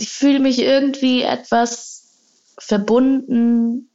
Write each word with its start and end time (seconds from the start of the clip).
ich 0.00 0.08
fühle 0.08 0.40
mich 0.40 0.58
irgendwie 0.58 1.22
etwas 1.22 2.04
verbunden. 2.58 3.90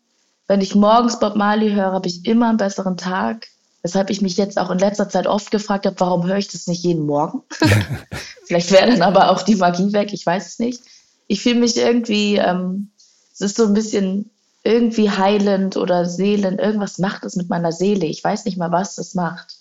Wenn 0.47 0.61
ich 0.61 0.75
morgens 0.75 1.19
Bob 1.19 1.35
Marley 1.35 1.71
höre, 1.71 1.91
habe 1.91 2.07
ich 2.07 2.25
immer 2.25 2.49
einen 2.49 2.57
besseren 2.57 2.97
Tag. 2.97 3.47
Weshalb 3.81 4.09
ich 4.09 4.21
mich 4.21 4.37
jetzt 4.37 4.57
auch 4.57 4.71
in 4.71 4.79
letzter 4.79 5.09
Zeit 5.09 5.27
oft 5.27 5.51
gefragt 5.51 5.85
habe, 5.85 5.99
warum 5.99 6.25
höre 6.25 6.37
ich 6.37 6.47
das 6.47 6.67
nicht 6.67 6.83
jeden 6.83 7.05
Morgen? 7.05 7.43
Vielleicht 8.45 8.71
wäre 8.71 8.87
dann 8.87 9.01
aber 9.01 9.31
auch 9.31 9.41
die 9.41 9.55
Magie 9.55 9.93
weg, 9.93 10.13
ich 10.13 10.25
weiß 10.25 10.47
es 10.47 10.59
nicht. 10.59 10.81
Ich 11.27 11.41
fühle 11.41 11.59
mich 11.59 11.77
irgendwie, 11.77 12.35
ähm, 12.35 12.91
es 13.33 13.41
ist 13.41 13.57
so 13.57 13.65
ein 13.65 13.73
bisschen 13.73 14.29
irgendwie 14.63 15.09
heilend 15.09 15.77
oder 15.77 16.05
seelend. 16.05 16.59
Irgendwas 16.59 16.97
macht 16.99 17.25
es 17.25 17.35
mit 17.35 17.49
meiner 17.49 17.71
Seele. 17.71 18.05
Ich 18.05 18.23
weiß 18.23 18.45
nicht 18.45 18.57
mal, 18.57 18.71
was 18.71 18.97
es 18.97 19.13
macht. 19.13 19.57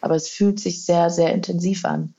Aber 0.00 0.14
es 0.14 0.28
fühlt 0.28 0.60
sich 0.60 0.84
sehr, 0.84 1.10
sehr 1.10 1.32
intensiv 1.32 1.84
an. 1.84 2.14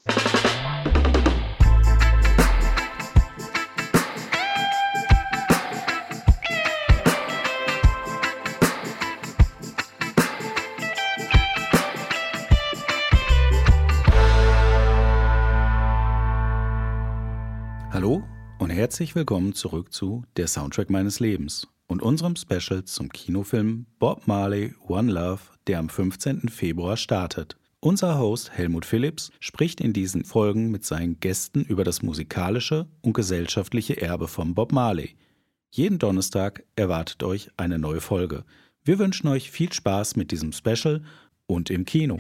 Herzlich 18.90 19.14
willkommen 19.14 19.54
zurück 19.54 19.94
zu 19.94 20.24
Der 20.36 20.48
Soundtrack 20.48 20.90
meines 20.90 21.20
Lebens 21.20 21.68
und 21.86 22.02
unserem 22.02 22.36
Special 22.36 22.84
zum 22.86 23.10
Kinofilm 23.10 23.86
Bob 24.00 24.26
Marley 24.26 24.74
One 24.88 25.12
Love, 25.12 25.42
der 25.68 25.78
am 25.78 25.90
15. 25.90 26.50
Februar 26.50 26.98
startet. 26.98 27.56
Unser 27.82 28.18
Host 28.18 28.50
Helmut 28.52 28.88
Phillips 28.88 29.32
spricht 29.40 29.80
in 29.80 29.94
diesen 29.94 30.26
Folgen 30.26 30.72
mit 30.72 30.86
seinen 30.86 31.20
Gästen 31.20 31.64
über 31.66 31.84
das 31.84 32.02
musikalische 32.02 32.88
und 33.02 33.14
gesellschaftliche 33.14 34.02
Erbe 34.02 34.28
von 34.28 34.56
Bob 34.56 34.72
Marley. 34.72 35.16
Jeden 35.70 36.00
Donnerstag 36.00 36.64
erwartet 36.76 37.22
euch 37.22 37.52
eine 37.58 37.78
neue 37.78 38.02
Folge. 38.02 38.44
Wir 38.84 38.98
wünschen 38.98 39.28
euch 39.28 39.52
viel 39.52 39.72
Spaß 39.72 40.16
mit 40.16 40.32
diesem 40.32 40.52
Special 40.52 41.04
und 41.46 41.70
im 41.70 41.86
Kino. 41.86 42.18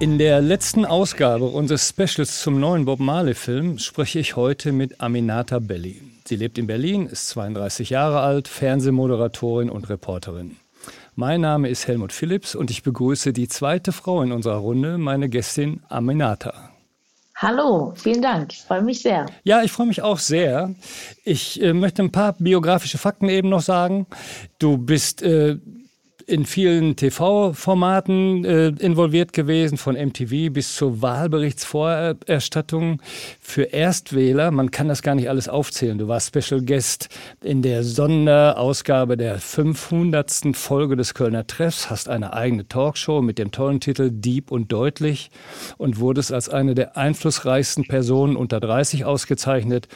In 0.00 0.16
der 0.16 0.40
letzten 0.40 0.84
Ausgabe 0.84 1.46
unseres 1.46 1.88
Specials 1.88 2.40
zum 2.40 2.60
neuen 2.60 2.84
Bob 2.84 3.00
Marley-Film 3.00 3.78
spreche 3.78 4.20
ich 4.20 4.36
heute 4.36 4.70
mit 4.70 5.00
Aminata 5.00 5.58
Belli. 5.58 6.00
Sie 6.24 6.36
lebt 6.36 6.56
in 6.56 6.68
Berlin, 6.68 7.06
ist 7.06 7.30
32 7.30 7.90
Jahre 7.90 8.20
alt, 8.20 8.46
Fernsehmoderatorin 8.46 9.68
und 9.68 9.88
Reporterin. 9.88 10.56
Mein 11.16 11.40
Name 11.40 11.68
ist 11.68 11.88
Helmut 11.88 12.12
Phillips 12.12 12.54
und 12.54 12.70
ich 12.70 12.84
begrüße 12.84 13.32
die 13.32 13.48
zweite 13.48 13.90
Frau 13.90 14.22
in 14.22 14.30
unserer 14.30 14.58
Runde, 14.58 14.98
meine 14.98 15.28
Gästin 15.28 15.82
Aminata. 15.88 16.70
Hallo, 17.34 17.92
vielen 17.96 18.22
Dank. 18.22 18.52
Ich 18.52 18.62
freue 18.62 18.82
mich 18.82 19.02
sehr. 19.02 19.26
Ja, 19.42 19.64
ich 19.64 19.72
freue 19.72 19.88
mich 19.88 20.02
auch 20.02 20.20
sehr. 20.20 20.76
Ich 21.24 21.60
äh, 21.60 21.72
möchte 21.72 22.04
ein 22.04 22.12
paar 22.12 22.34
biografische 22.34 22.98
Fakten 22.98 23.28
eben 23.28 23.48
noch 23.48 23.62
sagen. 23.62 24.06
Du 24.60 24.78
bist 24.78 25.22
äh, 25.22 25.56
in 26.28 26.44
vielen 26.44 26.94
TV-Formaten 26.94 28.44
äh, 28.44 28.68
involviert 28.68 29.32
gewesen, 29.32 29.78
von 29.78 29.96
MTV 29.96 30.52
bis 30.52 30.76
zur 30.76 31.00
Wahlberichtsvorerstattung 31.00 33.00
für 33.40 33.72
Erstwähler. 33.72 34.50
Man 34.50 34.70
kann 34.70 34.88
das 34.88 35.00
gar 35.00 35.14
nicht 35.14 35.30
alles 35.30 35.48
aufzählen. 35.48 35.96
Du 35.96 36.06
warst 36.06 36.36
Special 36.36 36.62
Guest 36.62 37.08
in 37.42 37.62
der 37.62 37.82
Sonderausgabe 37.82 39.16
der 39.16 39.38
500. 39.38 40.54
Folge 40.54 40.96
des 40.96 41.14
Kölner 41.14 41.46
Treffs, 41.46 41.88
hast 41.88 42.10
eine 42.10 42.34
eigene 42.34 42.68
Talkshow 42.68 43.22
mit 43.22 43.38
dem 43.38 43.50
tollen 43.50 43.80
Titel 43.80 44.10
Deep 44.12 44.50
und 44.50 44.70
Deutlich 44.70 45.30
und 45.78 45.98
wurdest 45.98 46.30
als 46.30 46.50
eine 46.50 46.74
der 46.74 46.98
einflussreichsten 46.98 47.88
Personen 47.88 48.36
unter 48.36 48.60
30 48.60 49.06
ausgezeichnet 49.06 49.88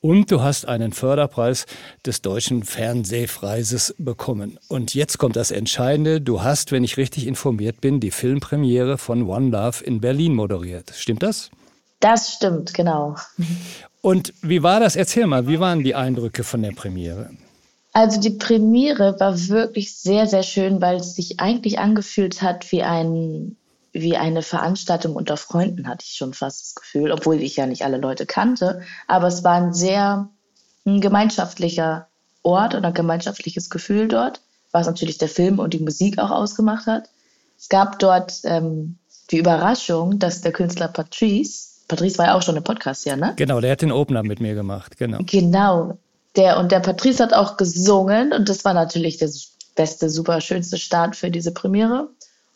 und 0.00 0.30
du 0.30 0.42
hast 0.42 0.66
einen 0.66 0.92
Förderpreis 0.92 1.66
des 2.06 2.22
Deutschen 2.22 2.64
Fernsehpreises 2.64 3.94
bekommen. 3.98 4.58
Und 4.68 4.94
jetzt 4.94 5.18
kommt 5.18 5.36
das 5.36 5.50
Entscheidende. 5.50 6.20
Du 6.20 6.42
hast, 6.42 6.72
wenn 6.72 6.84
ich 6.84 6.96
richtig 6.96 7.26
informiert 7.26 7.80
bin, 7.80 8.00
die 8.00 8.10
Filmpremiere 8.10 8.98
von 8.98 9.28
One 9.28 9.50
Love 9.50 9.84
in 9.84 10.00
Berlin 10.00 10.34
moderiert. 10.34 10.92
Stimmt 10.96 11.22
das? 11.22 11.50
Das 12.00 12.32
stimmt, 12.32 12.72
genau. 12.72 13.16
Und 14.00 14.32
wie 14.40 14.62
war 14.62 14.80
das? 14.80 14.96
Erzähl 14.96 15.26
mal, 15.26 15.46
wie 15.46 15.60
waren 15.60 15.84
die 15.84 15.94
Eindrücke 15.94 16.44
von 16.44 16.62
der 16.62 16.72
Premiere? 16.72 17.30
Also 17.92 18.20
die 18.20 18.30
Premiere 18.30 19.18
war 19.18 19.36
wirklich 19.48 19.94
sehr, 19.96 20.26
sehr 20.26 20.44
schön, 20.44 20.80
weil 20.80 20.96
es 20.96 21.14
sich 21.14 21.40
eigentlich 21.40 21.78
angefühlt 21.78 22.40
hat 22.40 22.70
wie 22.72 22.82
ein 22.82 23.56
wie 23.92 24.16
eine 24.16 24.42
Veranstaltung 24.42 25.16
unter 25.16 25.36
Freunden, 25.36 25.88
hatte 25.88 26.04
ich 26.06 26.14
schon 26.14 26.34
fast 26.34 26.62
das 26.62 26.74
Gefühl, 26.74 27.12
obwohl 27.12 27.40
ich 27.42 27.56
ja 27.56 27.66
nicht 27.66 27.84
alle 27.84 27.98
Leute 27.98 28.26
kannte. 28.26 28.82
Aber 29.06 29.26
es 29.26 29.42
war 29.42 29.54
ein 29.54 29.74
sehr 29.74 30.28
ein 30.86 31.00
gemeinschaftlicher 31.00 32.08
Ort 32.42 32.74
oder 32.74 32.88
ein 32.88 32.94
gemeinschaftliches 32.94 33.70
Gefühl 33.70 34.08
dort, 34.08 34.40
was 34.72 34.86
natürlich 34.86 35.18
der 35.18 35.28
Film 35.28 35.58
und 35.58 35.74
die 35.74 35.80
Musik 35.80 36.18
auch 36.18 36.30
ausgemacht 36.30 36.86
hat. 36.86 37.08
Es 37.58 37.68
gab 37.68 37.98
dort 37.98 38.40
ähm, 38.44 38.96
die 39.30 39.38
Überraschung, 39.38 40.18
dass 40.18 40.40
der 40.40 40.52
Künstler 40.52 40.88
Patrice, 40.88 41.68
Patrice 41.88 42.18
war 42.18 42.26
ja 42.26 42.34
auch 42.34 42.42
schon 42.42 42.56
im 42.56 42.64
Podcast, 42.64 43.04
ja, 43.04 43.16
ne? 43.16 43.34
Genau, 43.36 43.60
der 43.60 43.72
hat 43.72 43.82
den 43.82 43.92
Opener 43.92 44.22
mit 44.22 44.40
mir 44.40 44.54
gemacht, 44.54 44.96
genau. 44.96 45.18
Genau. 45.26 45.98
Der, 46.36 46.58
und 46.58 46.70
der 46.70 46.80
Patrice 46.80 47.22
hat 47.22 47.34
auch 47.34 47.56
gesungen 47.56 48.32
und 48.32 48.48
das 48.48 48.64
war 48.64 48.72
natürlich 48.72 49.18
der 49.18 49.30
beste, 49.74 50.08
super 50.08 50.40
schönste 50.40 50.78
Start 50.78 51.16
für 51.16 51.30
diese 51.30 51.52
Premiere. 51.52 52.08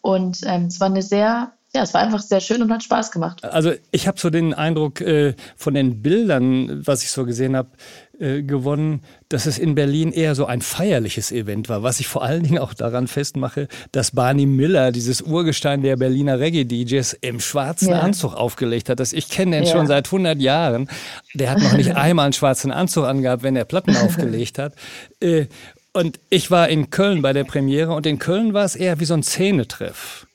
Und 0.05 0.41
ähm, 0.45 0.67
es 0.67 0.81
war 0.81 0.89
eine 0.89 1.01
sehr, 1.01 1.53
ja, 1.75 1.83
es 1.83 1.95
war 1.95 2.03
einfach 2.03 2.21
sehr 2.21 2.41
schön 2.41 2.61
und 2.61 2.71
hat 2.71 2.83
Spaß 2.83 3.11
gemacht. 3.11 3.43
Also 3.43 3.73
ich 3.91 4.07
habe 4.07 4.21
so 4.21 4.29
den 4.29 4.53
Eindruck 4.53 5.01
äh, 5.01 5.33
von 5.57 5.73
den 5.73 6.03
Bildern, 6.03 6.87
was 6.87 7.03
ich 7.05 7.11
so 7.11 7.25
gesehen 7.25 7.57
habe, 7.57 7.71
äh, 8.19 8.43
gewonnen, 8.43 9.01
dass 9.31 9.47
es 9.47 9.57
in 9.57 9.75
Berlin 9.75 10.13
eher 10.13 10.35
so 10.35 10.45
ein 10.45 10.61
feierliches 10.61 11.33
Event 11.33 11.71
war, 11.71 11.83
was 11.83 12.01
ich 12.01 12.07
vor 12.07 12.23
allen 12.23 12.43
Dingen 12.43 12.59
auch 12.59 12.75
daran 12.75 13.07
festmache, 13.07 13.67
dass 13.93 14.11
Barney 14.11 14.45
Miller, 14.45 14.93
dieses 14.93 15.23
Urgestein 15.23 15.81
der 15.81 15.97
Berliner 15.97 16.39
Reggae-DJs, 16.39 17.17
im 17.23 17.41
schwarzen 17.41 17.89
ja. 17.89 18.01
Anzug 18.01 18.35
aufgelegt 18.35 18.91
hat. 18.91 19.01
Das, 19.01 19.15
ich 19.15 19.31
kenne 19.31 19.57
den 19.57 19.65
ja. 19.65 19.73
schon 19.73 19.87
seit 19.87 20.09
100 20.09 20.39
Jahren. 20.39 20.91
Der 21.33 21.51
hat 21.51 21.63
noch 21.63 21.73
nicht 21.73 21.93
einmal 21.97 22.27
einen 22.27 22.35
schwarzen 22.35 22.73
Anzug 22.73 23.07
angehabt, 23.07 23.43
wenn 23.43 23.57
er 23.57 23.65
Platten 23.65 23.97
aufgelegt 23.97 24.59
hat. 24.59 24.75
Äh, 25.21 25.47
und 25.95 26.21
ich 26.29 26.51
war 26.51 26.69
in 26.69 26.91
Köln 26.91 27.23
bei 27.23 27.33
der 27.33 27.45
Premiere 27.45 27.95
und 27.95 28.05
in 28.05 28.19
Köln 28.19 28.53
war 28.53 28.65
es 28.65 28.77
eher 28.77 29.01
wie 29.01 29.05
so 29.05 29.15
ein 29.15 29.23
Szenetreff. 29.23 30.27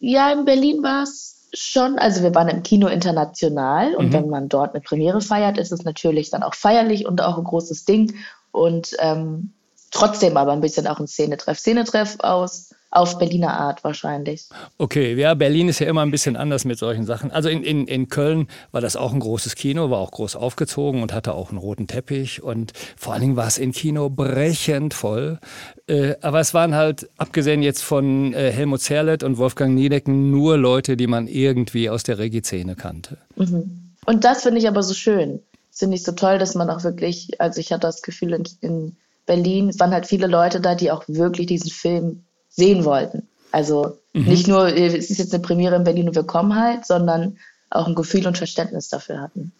Ja, 0.00 0.32
in 0.32 0.44
Berlin 0.44 0.82
war 0.82 1.04
es 1.04 1.48
schon, 1.52 1.98
also 1.98 2.22
wir 2.22 2.34
waren 2.34 2.48
im 2.48 2.62
Kino 2.62 2.88
international 2.88 3.94
und 3.94 4.08
mhm. 4.08 4.12
wenn 4.12 4.28
man 4.28 4.48
dort 4.48 4.74
eine 4.74 4.82
Premiere 4.82 5.20
feiert, 5.20 5.58
ist 5.58 5.72
es 5.72 5.84
natürlich 5.84 6.30
dann 6.30 6.42
auch 6.42 6.54
feierlich 6.54 7.06
und 7.06 7.20
auch 7.20 7.38
ein 7.38 7.44
großes 7.44 7.84
Ding 7.84 8.14
und 8.50 8.96
ähm, 8.98 9.52
trotzdem 9.90 10.36
aber 10.36 10.52
ein 10.52 10.60
bisschen 10.60 10.86
auch 10.86 10.98
ein 10.98 11.06
Szenetreff. 11.06 11.58
Szenetreff 11.58 12.16
aus 12.20 12.73
auf 12.94 13.18
Berliner 13.18 13.58
Art 13.58 13.82
wahrscheinlich. 13.82 14.48
Okay, 14.78 15.14
ja, 15.14 15.34
Berlin 15.34 15.68
ist 15.68 15.80
ja 15.80 15.88
immer 15.88 16.02
ein 16.02 16.12
bisschen 16.12 16.36
anders 16.36 16.64
mit 16.64 16.78
solchen 16.78 17.04
Sachen. 17.04 17.32
Also 17.32 17.48
in, 17.48 17.64
in, 17.64 17.88
in 17.88 18.08
Köln 18.08 18.46
war 18.70 18.80
das 18.80 18.94
auch 18.94 19.12
ein 19.12 19.18
großes 19.18 19.56
Kino, 19.56 19.90
war 19.90 19.98
auch 19.98 20.12
groß 20.12 20.36
aufgezogen 20.36 21.02
und 21.02 21.12
hatte 21.12 21.34
auch 21.34 21.50
einen 21.50 21.58
roten 21.58 21.88
Teppich 21.88 22.42
und 22.42 22.72
vor 22.96 23.12
allen 23.12 23.22
Dingen 23.22 23.36
war 23.36 23.48
es 23.48 23.58
im 23.58 23.72
Kino 23.72 24.10
brechend 24.10 24.94
voll. 24.94 25.40
Äh, 25.88 26.14
aber 26.20 26.38
es 26.38 26.54
waren 26.54 26.76
halt, 26.76 27.10
abgesehen 27.18 27.62
jetzt 27.62 27.82
von 27.82 28.32
äh, 28.32 28.52
Helmut 28.52 28.80
Zerlett 28.80 29.24
und 29.24 29.38
Wolfgang 29.38 29.74
Niedecken, 29.74 30.30
nur 30.30 30.56
Leute, 30.56 30.96
die 30.96 31.08
man 31.08 31.26
irgendwie 31.26 31.90
aus 31.90 32.04
der 32.04 32.18
Regie-Szene 32.18 32.76
kannte. 32.76 33.18
Mhm. 33.34 33.92
Und 34.06 34.24
das 34.24 34.44
finde 34.44 34.60
ich 34.60 34.68
aber 34.68 34.84
so 34.84 34.94
schön. 34.94 35.40
Das 35.70 35.80
finde 35.80 35.96
ich 35.96 36.04
so 36.04 36.12
toll, 36.12 36.38
dass 36.38 36.54
man 36.54 36.70
auch 36.70 36.84
wirklich, 36.84 37.40
also 37.40 37.60
ich 37.60 37.72
hatte 37.72 37.88
das 37.88 38.02
Gefühl 38.02 38.34
in, 38.34 38.44
in 38.60 38.96
Berlin, 39.26 39.68
es 39.68 39.80
waren 39.80 39.90
halt 39.90 40.06
viele 40.06 40.28
Leute 40.28 40.60
da, 40.60 40.76
die 40.76 40.92
auch 40.92 41.02
wirklich 41.08 41.48
diesen 41.48 41.70
Film 41.70 42.24
sehen 42.54 42.84
wollten. 42.84 43.28
Also 43.52 43.98
mhm. 44.12 44.24
nicht 44.24 44.48
nur, 44.48 44.66
es 44.66 45.10
ist 45.10 45.18
jetzt 45.18 45.34
eine 45.34 45.42
Premiere 45.42 45.76
in 45.76 45.84
Berlin 45.84 46.08
und 46.08 46.14
wir 46.14 46.24
kommen 46.24 46.56
halt, 46.56 46.86
sondern 46.86 47.38
auch 47.70 47.86
ein 47.86 47.94
Gefühl 47.94 48.26
und 48.26 48.38
Verständnis 48.38 48.88
dafür 48.88 49.20
hatten. 49.20 49.52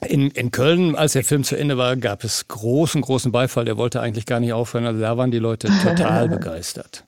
In, 0.00 0.30
in 0.30 0.50
Köln, 0.50 0.96
als 0.96 1.12
der 1.12 1.24
Film 1.24 1.44
zu 1.44 1.56
Ende 1.56 1.78
war, 1.78 1.96
gab 1.96 2.24
es 2.24 2.48
großen, 2.48 3.00
großen 3.00 3.30
Beifall. 3.30 3.64
Der 3.64 3.76
wollte 3.76 4.00
eigentlich 4.00 4.26
gar 4.26 4.40
nicht 4.40 4.52
aufhören. 4.52 4.86
Also 4.86 5.00
da 5.00 5.16
waren 5.16 5.30
die 5.30 5.38
Leute 5.38 5.68
total 5.82 6.28
begeistert. 6.30 7.04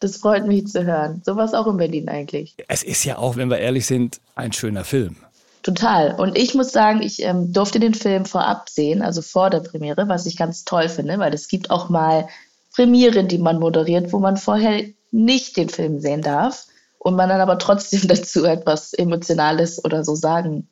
Das 0.00 0.16
freut 0.16 0.46
mich 0.46 0.66
zu 0.66 0.84
hören. 0.84 1.22
So 1.24 1.36
war 1.36 1.44
es 1.44 1.54
auch 1.54 1.66
in 1.66 1.76
Berlin 1.76 2.08
eigentlich. 2.08 2.56
Es 2.66 2.82
ist 2.82 3.04
ja 3.04 3.18
auch, 3.18 3.36
wenn 3.36 3.50
wir 3.50 3.58
ehrlich 3.58 3.86
sind, 3.86 4.20
ein 4.34 4.52
schöner 4.52 4.84
Film. 4.84 5.16
Total. 5.62 6.14
Und 6.16 6.36
ich 6.36 6.54
muss 6.54 6.72
sagen, 6.72 7.00
ich 7.00 7.22
ähm, 7.22 7.52
durfte 7.52 7.80
den 7.80 7.94
Film 7.94 8.26
vorab 8.26 8.68
sehen, 8.68 9.00
also 9.00 9.22
vor 9.22 9.48
der 9.48 9.60
Premiere, 9.60 10.08
was 10.08 10.26
ich 10.26 10.36
ganz 10.36 10.64
toll 10.64 10.90
finde, 10.90 11.18
weil 11.18 11.32
es 11.32 11.48
gibt 11.48 11.70
auch 11.70 11.88
mal 11.88 12.28
Premiere, 12.74 13.24
die 13.24 13.38
man 13.38 13.58
moderiert, 13.58 14.12
wo 14.12 14.18
man 14.18 14.36
vorher 14.36 14.84
nicht 15.10 15.56
den 15.56 15.68
Film 15.68 16.00
sehen 16.00 16.22
darf 16.22 16.66
und 16.98 17.14
man 17.14 17.28
dann 17.28 17.40
aber 17.40 17.58
trotzdem 17.58 18.02
dazu 18.08 18.44
etwas 18.44 18.92
Emotionales 18.92 19.84
oder 19.84 20.04
so 20.04 20.14
sagen 20.14 20.68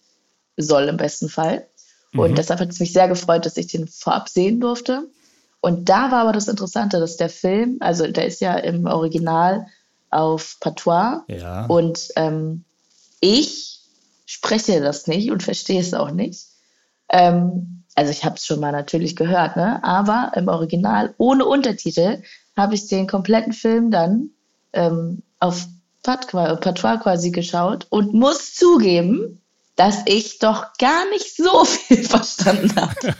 soll 0.56 0.88
im 0.88 0.96
besten 0.96 1.28
Fall. 1.28 1.66
Und 2.14 2.32
mhm. 2.32 2.34
deshalb 2.34 2.60
hat 2.60 2.70
es 2.70 2.80
mich 2.80 2.92
sehr 2.92 3.08
gefreut, 3.08 3.46
dass 3.46 3.56
ich 3.56 3.68
den 3.68 3.88
vorab 3.88 4.28
sehen 4.28 4.60
durfte. 4.60 5.08
Und 5.60 5.88
da 5.88 6.10
war 6.10 6.22
aber 6.22 6.32
das 6.32 6.48
Interessante, 6.48 6.98
dass 6.98 7.16
der 7.16 7.30
Film, 7.30 7.78
also 7.80 8.06
der 8.06 8.26
ist 8.26 8.40
ja 8.40 8.56
im 8.56 8.86
Original 8.86 9.66
auf 10.10 10.58
Patois 10.60 11.22
ja. 11.28 11.66
und 11.66 12.08
ähm, 12.16 12.64
ich 13.20 13.80
spreche 14.26 14.80
das 14.80 15.06
nicht 15.06 15.30
und 15.30 15.42
verstehe 15.42 15.80
es 15.80 15.94
auch 15.94 16.10
nicht. 16.10 16.46
Ähm, 17.08 17.81
also 17.94 18.10
ich 18.10 18.24
habe 18.24 18.36
es 18.36 18.46
schon 18.46 18.60
mal 18.60 18.72
natürlich 18.72 19.16
gehört, 19.16 19.56
ne? 19.56 19.82
aber 19.84 20.32
im 20.36 20.48
Original 20.48 21.14
ohne 21.18 21.44
Untertitel 21.44 22.22
habe 22.56 22.74
ich 22.74 22.88
den 22.88 23.06
kompletten 23.06 23.52
Film 23.52 23.90
dann 23.90 24.30
ähm, 24.72 25.22
auf 25.40 25.66
Patois 26.02 26.98
quasi 26.98 27.30
geschaut 27.30 27.86
und 27.90 28.14
muss 28.14 28.54
zugeben, 28.54 29.40
dass 29.76 30.02
ich 30.06 30.38
doch 30.38 30.66
gar 30.78 31.08
nicht 31.10 31.36
so 31.36 31.64
viel 31.64 32.04
verstanden 32.04 32.74
habe. 32.76 33.14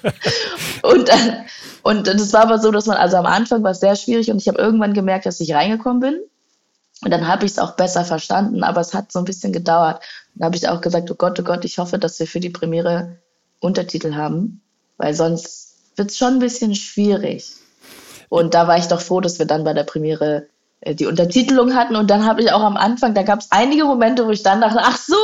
und 0.83 1.09
dann, 1.09 1.45
und 1.83 2.07
das 2.07 2.33
war 2.33 2.43
aber 2.43 2.59
so, 2.59 2.71
dass 2.71 2.87
man, 2.87 2.97
also 2.97 3.17
am 3.17 3.27
Anfang 3.27 3.63
war 3.63 3.73
es 3.73 3.81
sehr 3.81 3.97
schwierig 3.97 4.31
und 4.31 4.39
ich 4.41 4.49
habe 4.49 4.59
irgendwann 4.59 4.95
gemerkt, 4.95 5.27
dass 5.27 5.41
ich 5.41 5.55
reingekommen 5.55 6.01
bin. 6.01 6.21
Und 7.05 7.11
dann 7.11 7.27
habe 7.27 7.47
ich 7.47 7.53
es 7.53 7.59
auch 7.59 7.73
besser 7.73 8.05
verstanden, 8.05 8.63
aber 8.63 8.81
es 8.81 8.95
hat 8.95 9.11
so 9.11 9.19
ein 9.19 9.25
bisschen 9.25 9.53
gedauert. 9.53 10.03
Dann 10.35 10.47
habe 10.47 10.57
ich 10.57 10.69
auch 10.69 10.81
gesagt, 10.81 11.11
oh 11.11 11.17
Gott, 11.17 11.39
oh 11.41 11.43
Gott, 11.43 11.65
ich 11.65 11.79
hoffe, 11.79 11.99
dass 11.99 12.21
wir 12.21 12.29
für 12.29 12.39
die 12.39 12.51
Premiere 12.51 13.19
Untertitel 13.63 14.15
haben, 14.15 14.61
weil 14.97 15.15
sonst 15.15 15.77
wird 15.97 16.11
es 16.11 16.19
schon 16.19 16.35
ein 16.35 16.39
bisschen 16.41 16.75
schwierig. 16.75 17.53
Und 18.29 18.55
da 18.55 18.67
war 18.67 18.79
ich 18.79 18.87
doch 18.87 19.01
froh, 19.01 19.21
dass 19.21 19.39
wir 19.39 19.47
dann 19.47 19.65
bei 19.65 19.75
der 19.75 19.85
Premiere 19.85 20.49
die 20.85 21.07
Untertitelung 21.07 21.75
hatten 21.75 21.95
und 21.95 22.11
dann 22.11 22.27
habe 22.27 22.43
ich 22.43 22.51
auch 22.51 22.63
am 22.63 22.77
Anfang, 22.77 23.15
da 23.15 23.23
gab 23.23 23.39
es 23.39 23.47
einige 23.51 23.85
Momente, 23.85 24.27
wo 24.27 24.31
ich 24.31 24.43
dann 24.43 24.61
dachte, 24.61 24.81
ach 24.81 24.97
so. 24.97 25.15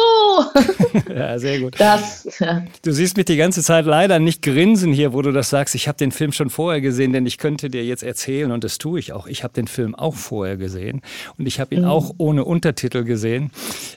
ja, 1.12 1.36
sehr 1.38 1.58
gut. 1.60 1.74
Das, 1.78 2.28
ja. 2.38 2.62
Du 2.82 2.92
siehst 2.92 3.16
mich 3.16 3.26
die 3.26 3.36
ganze 3.36 3.62
Zeit 3.62 3.84
leider 3.84 4.20
nicht 4.20 4.40
grinsen 4.42 4.92
hier, 4.92 5.12
wo 5.12 5.20
du 5.20 5.32
das 5.32 5.50
sagst. 5.50 5.74
Ich 5.74 5.88
habe 5.88 5.98
den 5.98 6.12
Film 6.12 6.30
schon 6.32 6.48
vorher 6.48 6.80
gesehen, 6.80 7.12
denn 7.12 7.26
ich 7.26 7.38
könnte 7.38 7.70
dir 7.70 7.84
jetzt 7.84 8.04
erzählen 8.04 8.52
und 8.52 8.62
das 8.62 8.78
tue 8.78 9.00
ich 9.00 9.12
auch. 9.12 9.26
Ich 9.26 9.42
habe 9.42 9.52
den 9.52 9.66
Film 9.66 9.96
auch 9.96 10.14
vorher 10.14 10.56
gesehen 10.56 11.02
und 11.38 11.46
ich 11.46 11.58
habe 11.58 11.74
ihn 11.74 11.82
mhm. 11.82 11.88
auch 11.88 12.14
ohne 12.18 12.44
Untertitel 12.44 13.02
gesehen. 13.02 13.50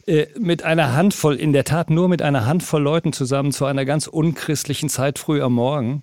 Äh, 0.07 0.27
mit 0.39 0.63
einer 0.63 0.95
Handvoll, 0.95 1.35
in 1.35 1.53
der 1.53 1.63
Tat 1.63 1.91
nur 1.91 2.09
mit 2.09 2.23
einer 2.23 2.47
Handvoll 2.47 2.81
Leuten 2.81 3.13
zusammen 3.13 3.51
zu 3.51 3.65
einer 3.65 3.85
ganz 3.85 4.07
unchristlichen 4.07 4.89
Zeit 4.89 5.19
früh 5.19 5.43
am 5.43 5.53
Morgen. 5.53 6.01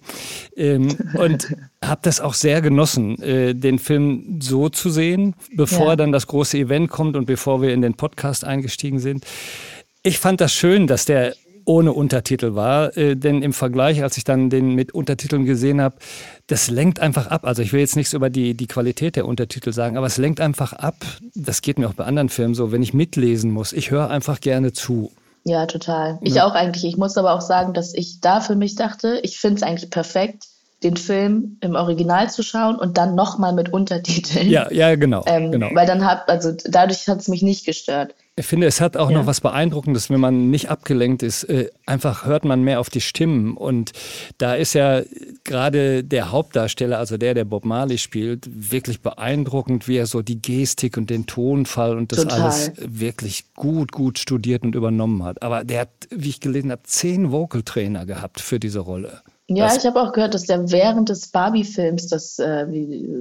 Ähm, 0.56 0.96
und 1.14 1.56
habe 1.84 2.00
das 2.02 2.20
auch 2.20 2.34
sehr 2.34 2.60
genossen, 2.60 3.20
äh, 3.22 3.54
den 3.54 3.78
Film 3.78 4.40
so 4.40 4.68
zu 4.68 4.90
sehen, 4.90 5.34
bevor 5.56 5.90
ja. 5.90 5.96
dann 5.96 6.12
das 6.12 6.26
große 6.26 6.58
Event 6.58 6.90
kommt 6.90 7.16
und 7.16 7.26
bevor 7.26 7.62
wir 7.62 7.72
in 7.72 7.82
den 7.82 7.94
Podcast 7.94 8.44
eingestiegen 8.44 8.98
sind. 8.98 9.24
Ich 10.02 10.18
fand 10.18 10.40
das 10.40 10.52
schön, 10.52 10.86
dass 10.86 11.04
der 11.04 11.34
ohne 11.68 11.92
Untertitel 11.92 12.54
war, 12.54 12.96
äh, 12.96 13.14
denn 13.14 13.42
im 13.42 13.52
Vergleich, 13.52 14.02
als 14.02 14.16
ich 14.16 14.24
dann 14.24 14.48
den 14.48 14.74
mit 14.74 14.92
Untertiteln 14.92 15.44
gesehen 15.44 15.82
habe, 15.82 15.96
das 16.46 16.70
lenkt 16.70 16.98
einfach 16.98 17.26
ab. 17.26 17.44
Also 17.44 17.62
ich 17.62 17.72
will 17.72 17.80
jetzt 17.80 17.94
nichts 17.94 18.14
über 18.14 18.30
die, 18.30 18.54
die 18.54 18.66
Qualität 18.66 19.16
der 19.16 19.26
Untertitel 19.26 19.72
sagen, 19.72 19.98
aber 19.98 20.06
es 20.06 20.16
lenkt 20.16 20.40
einfach 20.40 20.72
ab. 20.72 20.96
Das 21.34 21.60
geht 21.60 21.78
mir 21.78 21.88
auch 21.88 21.94
bei 21.94 22.04
anderen 22.04 22.30
Filmen 22.30 22.54
so, 22.54 22.72
wenn 22.72 22.82
ich 22.82 22.94
mitlesen 22.94 23.50
muss. 23.50 23.74
Ich 23.74 23.90
höre 23.90 24.08
einfach 24.08 24.40
gerne 24.40 24.72
zu. 24.72 25.12
Ja, 25.44 25.66
total. 25.66 26.18
Ich 26.22 26.34
ja. 26.34 26.46
auch 26.46 26.54
eigentlich. 26.54 26.84
Ich 26.84 26.96
muss 26.96 27.16
aber 27.18 27.34
auch 27.34 27.42
sagen, 27.42 27.74
dass 27.74 27.94
ich 27.94 28.20
da 28.20 28.40
für 28.40 28.56
mich 28.56 28.74
dachte, 28.74 29.20
ich 29.22 29.38
finde 29.38 29.56
es 29.56 29.62
eigentlich 29.62 29.90
perfekt, 29.90 30.44
den 30.82 30.96
Film 30.96 31.56
im 31.60 31.74
Original 31.74 32.30
zu 32.30 32.42
schauen 32.42 32.76
und 32.76 32.98
dann 32.98 33.14
nochmal 33.14 33.52
mit 33.52 33.72
Untertiteln. 33.72 34.48
Ja, 34.48 34.70
ja, 34.72 34.94
genau, 34.94 35.24
ähm, 35.26 35.50
genau. 35.50 35.70
Weil 35.74 35.86
dann 35.86 36.04
hat, 36.04 36.28
also 36.28 36.52
dadurch 36.64 37.08
hat 37.08 37.18
es 37.18 37.28
mich 37.28 37.42
nicht 37.42 37.66
gestört. 37.66 38.14
Ich 38.36 38.46
finde, 38.46 38.68
es 38.68 38.80
hat 38.80 38.96
auch 38.96 39.10
ja. 39.10 39.18
noch 39.18 39.26
was 39.26 39.40
Beeindruckendes, 39.40 40.10
wenn 40.10 40.20
man 40.20 40.48
nicht 40.48 40.70
abgelenkt 40.70 41.24
ist. 41.24 41.42
Äh, 41.44 41.70
einfach 41.86 42.24
hört 42.24 42.44
man 42.44 42.62
mehr 42.62 42.78
auf 42.78 42.88
die 42.88 43.00
Stimmen. 43.00 43.56
Und 43.56 43.90
da 44.38 44.54
ist 44.54 44.74
ja 44.74 45.02
gerade 45.42 46.04
der 46.04 46.30
Hauptdarsteller, 46.30 46.98
also 46.98 47.16
der, 47.16 47.34
der 47.34 47.44
Bob 47.44 47.64
Marley 47.64 47.98
spielt, 47.98 48.48
wirklich 48.48 49.00
beeindruckend, 49.00 49.88
wie 49.88 49.96
er 49.96 50.06
so 50.06 50.22
die 50.22 50.40
Gestik 50.40 50.96
und 50.96 51.10
den 51.10 51.26
Tonfall 51.26 51.96
und 51.96 52.12
das 52.12 52.22
Total. 52.22 52.42
alles 52.42 52.72
wirklich 52.76 53.52
gut, 53.54 53.90
gut 53.90 54.20
studiert 54.20 54.62
und 54.62 54.76
übernommen 54.76 55.24
hat. 55.24 55.42
Aber 55.42 55.64
der 55.64 55.80
hat, 55.80 55.90
wie 56.10 56.28
ich 56.28 56.38
gelesen 56.38 56.70
habe, 56.70 56.82
zehn 56.84 57.32
Vocal-Trainer 57.32 58.06
gehabt 58.06 58.40
für 58.40 58.60
diese 58.60 58.78
Rolle. 58.78 59.20
Ja, 59.50 59.64
Was? 59.64 59.78
ich 59.78 59.86
habe 59.86 60.02
auch 60.02 60.12
gehört, 60.12 60.34
dass 60.34 60.44
der 60.44 60.70
während 60.70 61.08
des 61.08 61.28
Barbie-Films 61.28 62.08
das 62.08 62.38
äh, 62.38 62.66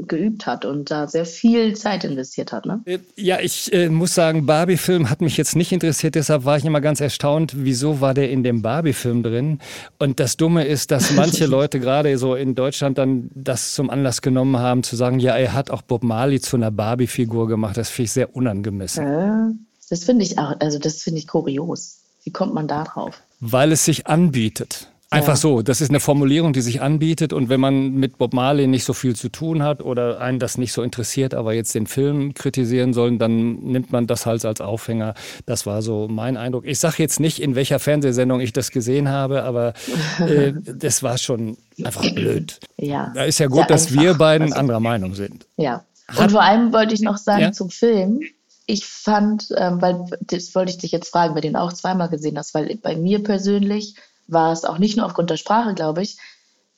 geübt 0.05 0.45
hat 0.45 0.65
und 0.65 0.91
da 0.91 1.07
sehr 1.07 1.25
viel 1.25 1.73
Zeit 1.77 2.03
investiert 2.03 2.51
hat. 2.51 2.65
Ne? 2.65 2.81
Äh, 2.83 2.99
ja, 3.15 3.39
ich 3.39 3.71
äh, 3.71 3.87
muss 3.87 4.13
sagen, 4.13 4.45
Barbie-Film 4.45 5.09
hat 5.09 5.21
mich 5.21 5.37
jetzt 5.37 5.55
nicht 5.55 5.71
interessiert, 5.71 6.15
deshalb 6.15 6.43
war 6.43 6.57
ich 6.57 6.65
immer 6.65 6.81
ganz 6.81 6.99
erstaunt, 6.99 7.53
wieso 7.55 8.01
war 8.01 8.13
der 8.13 8.29
in 8.29 8.43
dem 8.43 8.61
Barbie-Film 8.61 9.23
drin. 9.23 9.59
Und 9.99 10.19
das 10.19 10.35
Dumme 10.35 10.65
ist, 10.65 10.91
dass 10.91 11.11
manche 11.15 11.45
Leute 11.45 11.79
gerade 11.79 12.17
so 12.17 12.35
in 12.35 12.55
Deutschland 12.55 12.97
dann 12.97 13.29
das 13.33 13.73
zum 13.73 13.89
Anlass 13.89 14.21
genommen 14.21 14.57
haben, 14.57 14.83
zu 14.83 14.97
sagen, 14.97 15.19
ja, 15.19 15.37
er 15.37 15.53
hat 15.53 15.71
auch 15.71 15.81
Bob 15.81 16.03
Marley 16.03 16.41
zu 16.41 16.57
einer 16.57 16.71
Barbie-Figur 16.71 17.47
gemacht. 17.47 17.77
Das 17.77 17.89
finde 17.89 18.05
ich 18.05 18.11
sehr 18.11 18.35
unangemessen. 18.35 19.05
Äh, 19.05 19.53
das 19.89 20.03
finde 20.03 20.25
ich 20.25 20.37
auch, 20.37 20.55
also 20.59 20.77
das 20.77 21.03
finde 21.03 21.19
ich 21.19 21.27
kurios. 21.27 21.99
Wie 22.25 22.31
kommt 22.31 22.53
man 22.53 22.67
da 22.67 22.83
drauf? 22.83 23.21
Weil 23.39 23.71
es 23.71 23.85
sich 23.85 24.07
anbietet. 24.07 24.89
Einfach 25.09 25.33
ja. 25.33 25.35
so. 25.37 25.61
Das 25.61 25.79
ist 25.79 25.89
eine 25.89 26.01
Formulierung, 26.01 26.51
die 26.51 26.59
sich 26.59 26.81
anbietet. 26.81 27.31
Und 27.31 27.47
wenn 27.47 27.61
man 27.61 27.93
mit 27.93 28.17
Bob 28.17 28.33
Marley 28.33 28.67
nicht 28.67 28.83
so 28.83 28.91
viel 28.91 29.15
zu 29.15 29.29
tun 29.29 29.63
hat 29.63 29.81
oder 29.81 30.19
einen 30.19 30.37
das 30.37 30.57
nicht 30.57 30.73
so 30.73 30.81
interessiert, 30.81 31.33
aber 31.33 31.53
jetzt 31.53 31.73
den 31.75 31.87
Film 31.87 32.33
kritisieren 32.33 32.93
sollen, 32.93 33.17
dann 33.17 33.59
nimmt 33.59 33.93
man 33.93 34.05
das 34.05 34.25
halt 34.25 34.43
als 34.43 34.59
Aufhänger. 34.59 35.13
Das 35.45 35.65
war 35.65 35.81
so 35.81 36.09
mein 36.09 36.35
Eindruck. 36.35 36.65
Ich 36.65 36.79
sage 36.79 36.95
jetzt 36.99 37.21
nicht, 37.21 37.39
in 37.39 37.55
welcher 37.55 37.79
Fernsehsendung 37.79 38.41
ich 38.41 38.51
das 38.51 38.71
gesehen 38.71 39.07
habe, 39.07 39.43
aber 39.43 39.73
äh, 40.19 40.51
das 40.61 41.03
war 41.03 41.17
schon 41.17 41.57
einfach 41.81 42.03
blöd. 42.13 42.59
Ja. 42.77 43.11
Da 43.15 43.23
ist 43.23 43.39
ja 43.39 43.47
gut, 43.47 43.69
dass 43.69 43.93
wir 43.93 44.15
beiden 44.15 44.47
also, 44.47 44.59
anderer 44.59 44.81
Meinung 44.81 45.15
sind. 45.15 45.45
Ja. 45.55 45.85
Und 46.09 46.19
hat, 46.19 46.31
vor 46.31 46.43
allem 46.43 46.73
wollte 46.73 46.93
ich 46.93 47.01
noch 47.01 47.17
sagen 47.17 47.43
ja? 47.43 47.51
zum 47.53 47.69
Film. 47.69 48.19
Ich 48.65 48.85
fand, 48.85 49.47
ähm, 49.55 49.81
weil 49.81 50.05
das 50.19 50.53
wollte 50.53 50.71
ich 50.71 50.77
dich 50.79 50.91
jetzt 50.91 51.09
fragen, 51.09 51.33
weil 51.33 51.41
du 51.41 51.47
den 51.47 51.55
auch 51.55 51.71
zweimal 51.71 52.09
gesehen 52.09 52.37
hast, 52.37 52.53
weil 52.53 52.75
bei 52.81 52.97
mir 52.97 53.23
persönlich 53.23 53.95
war 54.27 54.51
es 54.51 54.63
auch 54.63 54.77
nicht 54.77 54.97
nur 54.97 55.05
aufgrund 55.05 55.29
der 55.29 55.37
Sprache, 55.37 55.73
glaube 55.73 56.01
ich. 56.01 56.17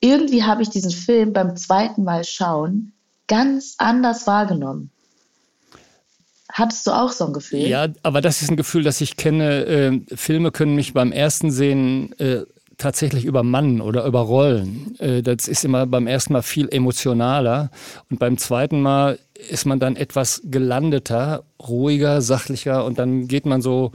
Irgendwie 0.00 0.44
habe 0.44 0.62
ich 0.62 0.70
diesen 0.70 0.90
Film 0.90 1.32
beim 1.32 1.56
zweiten 1.56 2.04
Mal 2.04 2.24
schauen 2.24 2.92
ganz 3.26 3.76
anders 3.78 4.26
wahrgenommen. 4.26 4.90
Hattest 6.52 6.86
du 6.86 6.90
auch 6.90 7.12
so 7.12 7.26
ein 7.26 7.32
Gefühl? 7.32 7.60
Ja, 7.60 7.86
aber 8.02 8.20
das 8.20 8.42
ist 8.42 8.50
ein 8.50 8.56
Gefühl, 8.56 8.82
das 8.82 9.00
ich 9.00 9.16
kenne. 9.16 9.66
Äh, 9.66 10.16
Filme 10.16 10.50
können 10.50 10.74
mich 10.74 10.94
beim 10.94 11.12
ersten 11.12 11.52
Sehen 11.52 12.18
äh, 12.18 12.42
tatsächlich 12.80 13.24
übermannen 13.24 13.80
oder 13.80 14.04
überrollen. 14.04 14.96
Äh, 14.98 15.22
das 15.22 15.46
ist 15.46 15.64
immer 15.64 15.86
beim 15.86 16.06
ersten 16.06 16.32
Mal 16.32 16.42
viel 16.42 16.68
emotionaler 16.68 17.70
und 18.10 18.18
beim 18.18 18.38
zweiten 18.38 18.80
Mal 18.80 19.18
ist 19.50 19.66
man 19.66 19.78
dann 19.78 19.96
etwas 19.96 20.42
gelandeter, 20.44 21.44
ruhiger, 21.60 22.20
sachlicher 22.20 22.84
und 22.84 22.98
dann 22.98 23.28
geht 23.28 23.46
man 23.46 23.62
so 23.62 23.92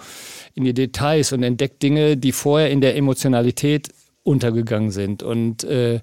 in 0.54 0.64
die 0.64 0.74
Details 0.74 1.34
und 1.34 1.44
entdeckt 1.44 1.84
Dinge, 1.84 2.18
die 2.18 2.32
vorher 2.32 2.72
in 2.72 2.82
der 2.82 2.96
Emotionalität 2.96 3.90
untergegangen 4.24 4.92
sind. 4.92 5.22
Und 5.22 5.64
äh, 5.64 6.00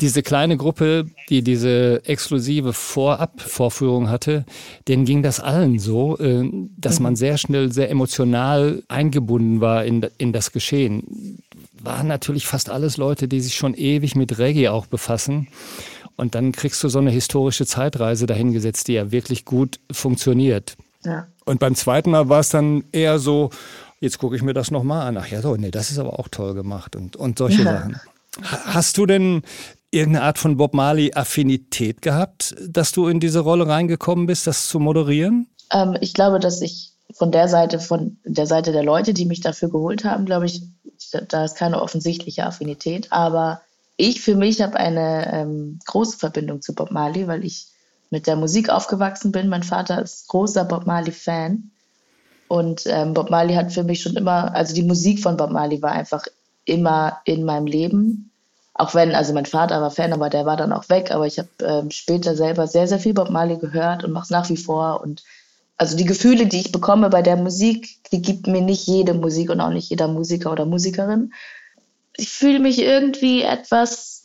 diese 0.00 0.22
kleine 0.22 0.56
Gruppe, 0.56 1.06
die 1.30 1.42
diese 1.42 2.02
exklusive 2.04 2.72
Vorab-Vorführung 2.72 4.08
hatte, 4.10 4.44
denen 4.86 5.04
ging 5.04 5.22
das 5.22 5.40
allen 5.40 5.78
so, 5.78 6.18
äh, 6.18 6.48
dass 6.76 7.00
man 7.00 7.14
mhm. 7.14 7.16
sehr 7.16 7.38
schnell, 7.38 7.72
sehr 7.72 7.90
emotional 7.90 8.82
eingebunden 8.88 9.60
war 9.60 9.84
in, 9.84 10.06
in 10.18 10.32
das 10.32 10.52
Geschehen. 10.52 11.42
Waren 11.82 12.08
natürlich 12.08 12.46
fast 12.46 12.70
alles 12.70 12.96
Leute, 12.96 13.28
die 13.28 13.40
sich 13.40 13.54
schon 13.54 13.74
ewig 13.74 14.16
mit 14.16 14.38
Reggae 14.38 14.68
auch 14.68 14.86
befassen. 14.86 15.48
Und 16.16 16.34
dann 16.34 16.52
kriegst 16.52 16.82
du 16.82 16.88
so 16.88 16.98
eine 16.98 17.10
historische 17.10 17.66
Zeitreise 17.66 18.26
dahingesetzt, 18.26 18.88
die 18.88 18.94
ja 18.94 19.12
wirklich 19.12 19.44
gut 19.44 19.78
funktioniert. 19.90 20.76
Ja. 21.04 21.28
Und 21.44 21.60
beim 21.60 21.74
zweiten 21.74 22.10
Mal 22.10 22.28
war 22.28 22.40
es 22.40 22.48
dann 22.48 22.84
eher 22.92 23.18
so, 23.18 23.50
jetzt 24.00 24.18
gucke 24.18 24.36
ich 24.36 24.42
mir 24.42 24.54
das 24.54 24.70
nochmal 24.70 25.06
an. 25.06 25.16
Ach 25.16 25.28
ja, 25.28 25.40
so, 25.40 25.56
nee, 25.56 25.70
das 25.70 25.90
ist 25.90 25.98
aber 25.98 26.18
auch 26.18 26.28
toll 26.28 26.54
gemacht 26.54 26.96
und, 26.96 27.16
und 27.16 27.38
solche 27.38 27.62
ja. 27.62 27.78
Sachen. 27.78 28.00
Hast 28.42 28.98
du 28.98 29.06
denn 29.06 29.42
irgendeine 29.90 30.24
Art 30.24 30.38
von 30.38 30.56
Bob 30.56 30.74
Marley-Affinität 30.74 32.02
gehabt, 32.02 32.54
dass 32.68 32.92
du 32.92 33.08
in 33.08 33.20
diese 33.20 33.40
Rolle 33.40 33.66
reingekommen 33.66 34.26
bist, 34.26 34.46
das 34.46 34.68
zu 34.68 34.78
moderieren? 34.78 35.48
Ähm, 35.72 35.96
ich 36.00 36.14
glaube, 36.14 36.38
dass 36.38 36.60
ich 36.60 36.92
von 37.14 37.32
der 37.32 37.48
Seite, 37.48 37.80
von 37.80 38.18
der 38.24 38.46
Seite 38.46 38.72
der 38.72 38.82
Leute, 38.82 39.14
die 39.14 39.24
mich 39.24 39.40
dafür 39.40 39.70
geholt 39.70 40.04
haben, 40.04 40.26
glaube 40.26 40.46
ich, 40.46 40.62
da 41.10 41.44
ist 41.44 41.56
keine 41.56 41.80
offensichtliche 41.82 42.46
Affinität. 42.46 43.12
Aber 43.12 43.60
ich 43.96 44.20
für 44.20 44.36
mich 44.36 44.62
habe 44.62 44.76
eine 44.76 45.32
ähm, 45.32 45.80
große 45.86 46.18
Verbindung 46.18 46.62
zu 46.62 46.74
Bob 46.74 46.90
Marley, 46.90 47.26
weil 47.26 47.44
ich 47.44 47.66
mit 48.10 48.26
der 48.26 48.36
Musik 48.36 48.70
aufgewachsen 48.70 49.32
bin. 49.32 49.48
Mein 49.48 49.62
Vater 49.62 50.00
ist 50.00 50.28
großer 50.28 50.64
Bob 50.64 50.86
Marley-Fan. 50.86 51.70
Und 52.48 52.82
ähm, 52.86 53.12
Bob 53.12 53.28
Marley 53.30 53.54
hat 53.54 53.72
für 53.72 53.84
mich 53.84 54.00
schon 54.00 54.16
immer, 54.16 54.54
also 54.54 54.74
die 54.74 54.82
Musik 54.82 55.20
von 55.20 55.36
Bob 55.36 55.50
Marley 55.50 55.82
war 55.82 55.92
einfach 55.92 56.24
immer 56.64 57.20
in 57.24 57.44
meinem 57.44 57.66
Leben. 57.66 58.30
Auch 58.72 58.94
wenn, 58.94 59.14
also 59.14 59.34
mein 59.34 59.46
Vater 59.46 59.82
war 59.82 59.90
Fan, 59.90 60.12
aber 60.12 60.30
der 60.30 60.46
war 60.46 60.56
dann 60.56 60.72
auch 60.72 60.88
weg. 60.88 61.10
Aber 61.10 61.26
ich 61.26 61.38
habe 61.38 61.48
ähm, 61.62 61.90
später 61.90 62.36
selber 62.36 62.66
sehr, 62.66 62.86
sehr 62.86 63.00
viel 63.00 63.12
Bob 63.14 63.30
Marley 63.30 63.58
gehört 63.58 64.04
und 64.04 64.12
mache 64.12 64.24
es 64.24 64.30
nach 64.30 64.48
wie 64.48 64.56
vor. 64.56 65.02
Und 65.02 65.24
also 65.78 65.96
die 65.96 66.04
Gefühle, 66.04 66.46
die 66.46 66.60
ich 66.60 66.72
bekomme 66.72 67.08
bei 67.08 67.22
der 67.22 67.36
Musik, 67.36 67.98
die 68.12 68.20
gibt 68.20 68.46
mir 68.46 68.60
nicht 68.60 68.86
jede 68.86 69.14
Musik 69.14 69.50
und 69.50 69.60
auch 69.60 69.70
nicht 69.70 69.90
jeder 69.90 70.08
Musiker 70.08 70.52
oder 70.52 70.66
Musikerin 70.66 71.32
ich 72.18 72.28
fühle 72.28 72.58
mich 72.58 72.80
irgendwie 72.80 73.42
etwas 73.42 74.24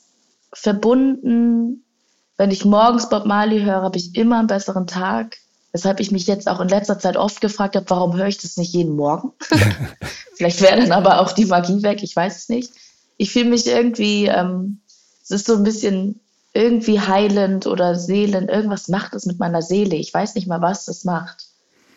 verbunden. 0.52 1.86
Wenn 2.38 2.52
ich 2.52 2.66
morgens 2.66 3.08
Bob 3.08 3.26
Marley 3.26 3.62
höre, 3.62 3.84
habe 3.84 3.98
ich 3.98 4.16
immer 4.16 4.40
einen 4.40 4.48
besseren 4.48 4.88
Tag. 4.88 5.38
Weshalb 5.72 6.00
ich 6.00 6.12
mich 6.12 6.28
jetzt 6.28 6.48
auch 6.48 6.60
in 6.60 6.68
letzter 6.68 7.00
Zeit 7.00 7.18
oft 7.18 7.40
gefragt 7.40 7.76
habe, 7.76 7.90
warum 7.90 8.16
höre 8.16 8.28
ich 8.28 8.40
das 8.40 8.58
nicht 8.58 8.74
jeden 8.74 8.96
Morgen? 8.96 9.32
Vielleicht 10.36 10.62
wäre 10.62 10.80
dann 10.80 10.92
aber 10.92 11.22
auch 11.22 11.32
die 11.32 11.46
Magie 11.46 11.82
weg, 11.84 12.04
ich 12.04 12.16
weiß 12.16 12.36
es 12.38 12.50
nicht. 12.50 12.72
Ich 13.18 13.32
fühle 13.32 13.50
mich 13.50 13.68
irgendwie, 13.68 14.26
ähm, 14.26 14.82
es 15.24 15.32
ist 15.32 15.46
so 15.46 15.56
ein 15.56 15.64
bisschen 15.64 16.20
irgendwie 16.54 17.00
heilend 17.00 17.66
oder 17.66 17.96
seelend. 17.96 18.50
Irgendwas 18.50 18.88
macht 18.88 19.16
es 19.16 19.26
mit 19.26 19.40
meiner 19.40 19.62
Seele. 19.62 19.96
Ich 19.96 20.14
weiß 20.14 20.36
nicht 20.36 20.48
mal, 20.48 20.62
was 20.62 20.86
das 20.86 21.04
macht. 21.04 21.48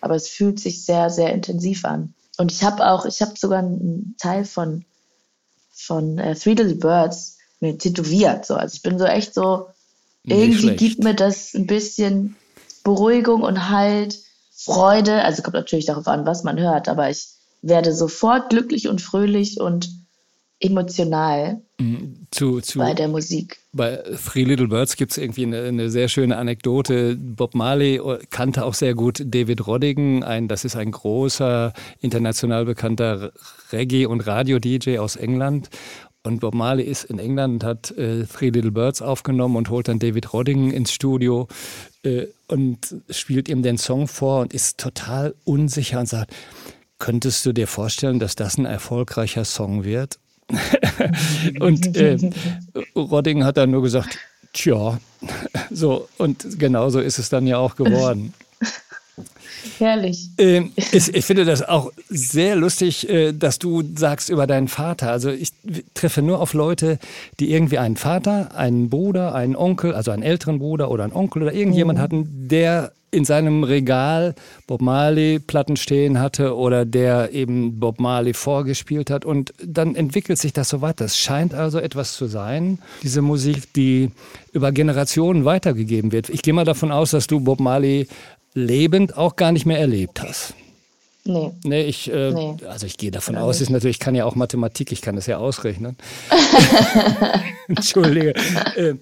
Aber 0.01 0.15
es 0.15 0.29
fühlt 0.29 0.61
sich 0.61 0.85
sehr, 0.85 1.11
sehr 1.11 1.33
intensiv 1.33 1.85
an. 1.85 2.15
Und 2.39 2.53
ich 2.53 2.63
habe 2.63 2.87
auch, 2.87 3.07
ich 3.07 3.21
habe 3.23 3.33
sogar 3.37 3.61
einen 3.61 4.15
Teil 4.19 4.45
von, 4.45 4.85
von 5.73 6.19
äh, 6.19 6.35
Three 6.35 6.55
Little 6.55 6.77
Birds 6.77 7.39
mir 7.61 7.79
tätowiert. 7.79 8.47
So. 8.47 8.55
Also 8.55 8.75
ich 8.75 8.83
bin 8.83 8.99
so 8.99 9.05
echt 9.05 9.35
so, 9.35 9.69
Nicht 10.23 10.39
irgendwie 10.39 10.59
schlecht. 10.59 10.79
gibt 10.79 11.05
mir 11.05 11.15
das 11.15 11.55
ein 11.55 11.67
bisschen 11.67 12.37
Beruhigung 12.85 13.43
und 13.43 13.69
Halt, 13.71 14.19
Freude. 14.53 15.23
Also 15.23 15.43
kommt 15.43 15.55
natürlich 15.55 15.87
darauf 15.87 16.09
an, 16.09 16.27
was 16.27 16.45
man 16.45 16.59
hört, 16.59 16.89
aber 16.89 17.11
ich 17.11 17.29
werde 17.63 17.95
sofort 17.95 18.51
glücklich 18.51 18.89
und 18.89 19.01
fröhlich 19.03 19.61
und 19.61 20.06
emotional 20.61 21.61
Zu, 22.31 22.61
zu, 22.61 22.79
bei 22.79 22.95
der 22.95 23.09
Musik. 23.09 23.59
Bei 23.73 24.03
Three 24.25 24.45
Little 24.45 24.69
Birds 24.69 24.97
gibt 24.97 25.13
es 25.13 25.19
irgendwie 25.19 25.45
eine, 25.45 25.65
eine 25.65 25.91
sehr 25.91 26.09
schöne 26.09 26.37
Anekdote. 26.37 27.17
Bob 27.17 27.55
Marley 27.55 28.01
kannte 28.31 28.65
auch 28.65 28.75
sehr 28.75 28.95
gut 28.95 29.23
David 29.25 29.67
Roddigan. 29.67 30.23
Ein, 30.23 30.49
das 30.49 30.65
ist 30.65 30.77
ein 30.77 30.91
großer, 30.91 31.73
international 32.01 32.65
bekannter 32.65 33.33
Reggae- 33.71 34.07
und 34.07 34.27
Radio-DJ 34.27 34.99
aus 34.99 35.17
England. 35.17 35.69
Und 36.23 36.41
Bob 36.41 36.55
Marley 36.55 36.85
ist 36.85 37.05
in 37.05 37.19
England 37.19 37.55
und 37.55 37.65
hat 37.65 37.91
äh, 37.93 38.25
Three 38.25 38.51
Little 38.51 38.73
Birds 38.73 39.01
aufgenommen 39.03 39.57
und 39.57 39.71
holt 39.71 39.87
dann 39.87 39.99
David 39.99 40.33
Roddigan 40.33 40.73
ins 40.73 40.91
Studio 40.91 41.47
äh, 42.03 42.27
und 42.49 42.97
spielt 43.11 43.49
ihm 43.49 43.63
den 43.63 43.79
Song 43.79 44.09
vor 44.09 44.41
und 44.41 44.53
ist 44.53 44.79
total 44.79 45.35
unsicher 45.45 46.01
und 46.01 46.09
sagt, 46.09 46.35
könntest 46.99 47.45
du 47.47 47.53
dir 47.53 47.69
vorstellen, 47.69 48.19
dass 48.19 48.35
das 48.35 48.57
ein 48.57 48.65
erfolgreicher 48.65 49.45
Song 49.45 49.85
wird? 49.85 50.19
und 51.61 51.97
äh, 51.97 52.19
Rodding 52.95 53.45
hat 53.45 53.57
dann 53.57 53.71
nur 53.71 53.83
gesagt, 53.83 54.19
tja, 54.53 54.99
so 55.71 56.09
und 56.19 56.59
genauso 56.59 57.01
ist 57.01 57.19
es 57.19 57.29
dann 57.29 57.47
ja 57.47 57.59
auch 57.59 57.77
geworden. 57.77 58.33
Herrlich. 59.79 60.31
Ähm, 60.39 60.73
ich, 60.93 61.15
ich 61.15 61.25
finde 61.25 61.45
das 61.45 61.63
auch 61.63 61.93
sehr 62.09 62.57
lustig, 62.57 63.09
äh, 63.09 63.33
dass 63.33 63.59
du 63.59 63.83
sagst 63.95 64.29
über 64.29 64.47
deinen 64.47 64.69
Vater. 64.69 65.11
Also 65.11 65.31
ich 65.31 65.51
treffe 65.95 66.23
nur 66.23 66.41
auf 66.41 66.55
Leute, 66.55 66.99
die 67.41 67.53
irgendwie 67.53 67.79
einen 67.79 67.97
Vater, 67.97 68.57
einen 68.57 68.91
Bruder, 68.91 69.35
einen 69.35 69.57
Onkel, 69.57 69.95
also 69.95 70.11
einen 70.11 70.23
älteren 70.23 70.59
Bruder 70.59 70.91
oder 70.91 71.05
einen 71.05 71.13
Onkel 71.13 71.43
oder 71.43 71.53
irgendjemand 71.53 71.99
hatten, 71.99 72.49
der 72.49 72.93
in 73.11 73.25
seinem 73.25 73.65
Regal 73.65 74.35
Bob 74.67 74.83
Marley 74.83 75.39
Platten 75.39 75.77
stehen 75.77 76.19
hatte 76.21 76.55
oder 76.57 76.85
der 76.85 77.33
eben 77.33 77.79
Bob 77.79 78.01
Marley 78.01 78.35
vorgespielt 78.35 79.11
hat 79.11 79.25
und 79.25 79.55
dann 79.65 79.95
entwickelt 79.95 80.39
sich 80.39 80.53
das 80.53 80.69
so 80.69 80.83
weiter. 80.83 81.05
Es 81.05 81.17
scheint 81.17 81.55
also 81.55 81.79
etwas 81.79 82.15
zu 82.15 82.27
sein, 82.27 82.79
diese 83.03 83.23
Musik, 83.23 83.73
die 83.75 84.11
über 84.53 84.73
Generationen 84.73 85.45
weitergegeben 85.45 86.13
wird. 86.13 86.29
Ich 86.29 86.43
gehe 86.43 86.53
mal 86.53 86.65
davon 86.65 86.93
aus, 86.93 87.13
dass 87.13 87.27
du 87.27 87.41
Bob 87.41 87.61
Marley 87.61 88.09
lebend 88.57 89.17
auch 89.17 89.37
gar 89.37 89.53
nicht 89.53 89.67
mehr 89.67 89.79
erlebt 89.79 90.23
hast. 90.23 90.55
Nee. 91.25 91.53
Nee, 91.65 91.83
ich, 91.83 92.11
äh, 92.11 92.33
Nee. 92.33 92.57
also 92.67 92.87
ich 92.87 92.97
gehe 92.97 93.11
davon 93.11 93.35
Oder 93.37 93.45
aus, 93.45 93.61
ist 93.61 93.69
natürlich, 93.69 93.97
ich 93.97 94.01
kann 94.01 94.15
ja 94.15 94.25
auch 94.25 94.35
Mathematik, 94.35 94.93
ich 94.93 95.03
kann 95.03 95.17
das 95.17 95.27
ja 95.27 95.39
ausrechnen. 95.39 95.97
Entschuldige. 97.69 98.35
äh, 98.77 98.95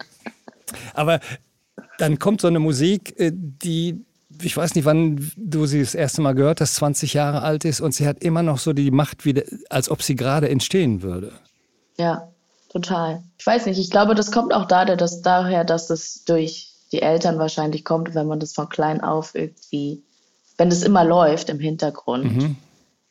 aber 0.95 1.21
dann 1.99 2.19
kommt 2.19 2.41
so 2.41 2.49
eine 2.49 2.59
Musik, 2.59 3.15
äh, 3.21 3.31
die, 3.33 4.05
ich 4.43 4.57
weiß 4.57 4.75
nicht, 4.75 4.87
wann 4.87 5.31
du 5.37 5.67
sie 5.67 5.81
das 5.81 5.95
erste 5.95 6.21
Mal 6.23 6.35
gehört 6.35 6.61
hast, 6.61 6.75
20 6.77 7.15
Jahre 7.15 7.43
alt 7.43 7.65
ist 7.65 7.81
und 7.81 7.95
sie 7.95 8.07
hat 8.09 8.25
immer 8.25 8.43
noch 8.43 8.59
so 8.59 8.73
die 8.73 8.91
Macht, 8.91 9.25
wie, 9.25 9.41
als 9.71 9.89
ob 9.91 10.03
sie 10.03 10.17
gerade 10.17 10.49
entstehen 10.49 11.03
würde. 11.03 11.31
Ja, 11.99 12.27
total. 12.71 13.23
Ich 13.39 13.47
weiß 13.47 13.67
nicht, 13.67 13.79
ich 13.79 13.91
glaube, 13.91 14.15
das 14.17 14.33
kommt 14.33 14.53
auch 14.53 14.67
daher, 14.67 14.97
dass, 14.97 15.23
daher, 15.23 15.65
dass 15.65 15.91
es 15.91 16.25
durch 16.25 16.74
die 16.95 17.03
Eltern 17.03 17.39
wahrscheinlich 17.41 17.85
kommt, 17.85 18.15
wenn 18.15 18.29
man 18.29 18.39
das 18.39 18.53
von 18.53 18.69
klein 18.69 19.01
auf 19.01 19.35
irgendwie, 19.35 20.05
wenn 20.57 20.71
das 20.71 20.83
immer 20.85 21.05
läuft 21.05 21.49
im 21.51 21.59
Hintergrund, 21.59 22.57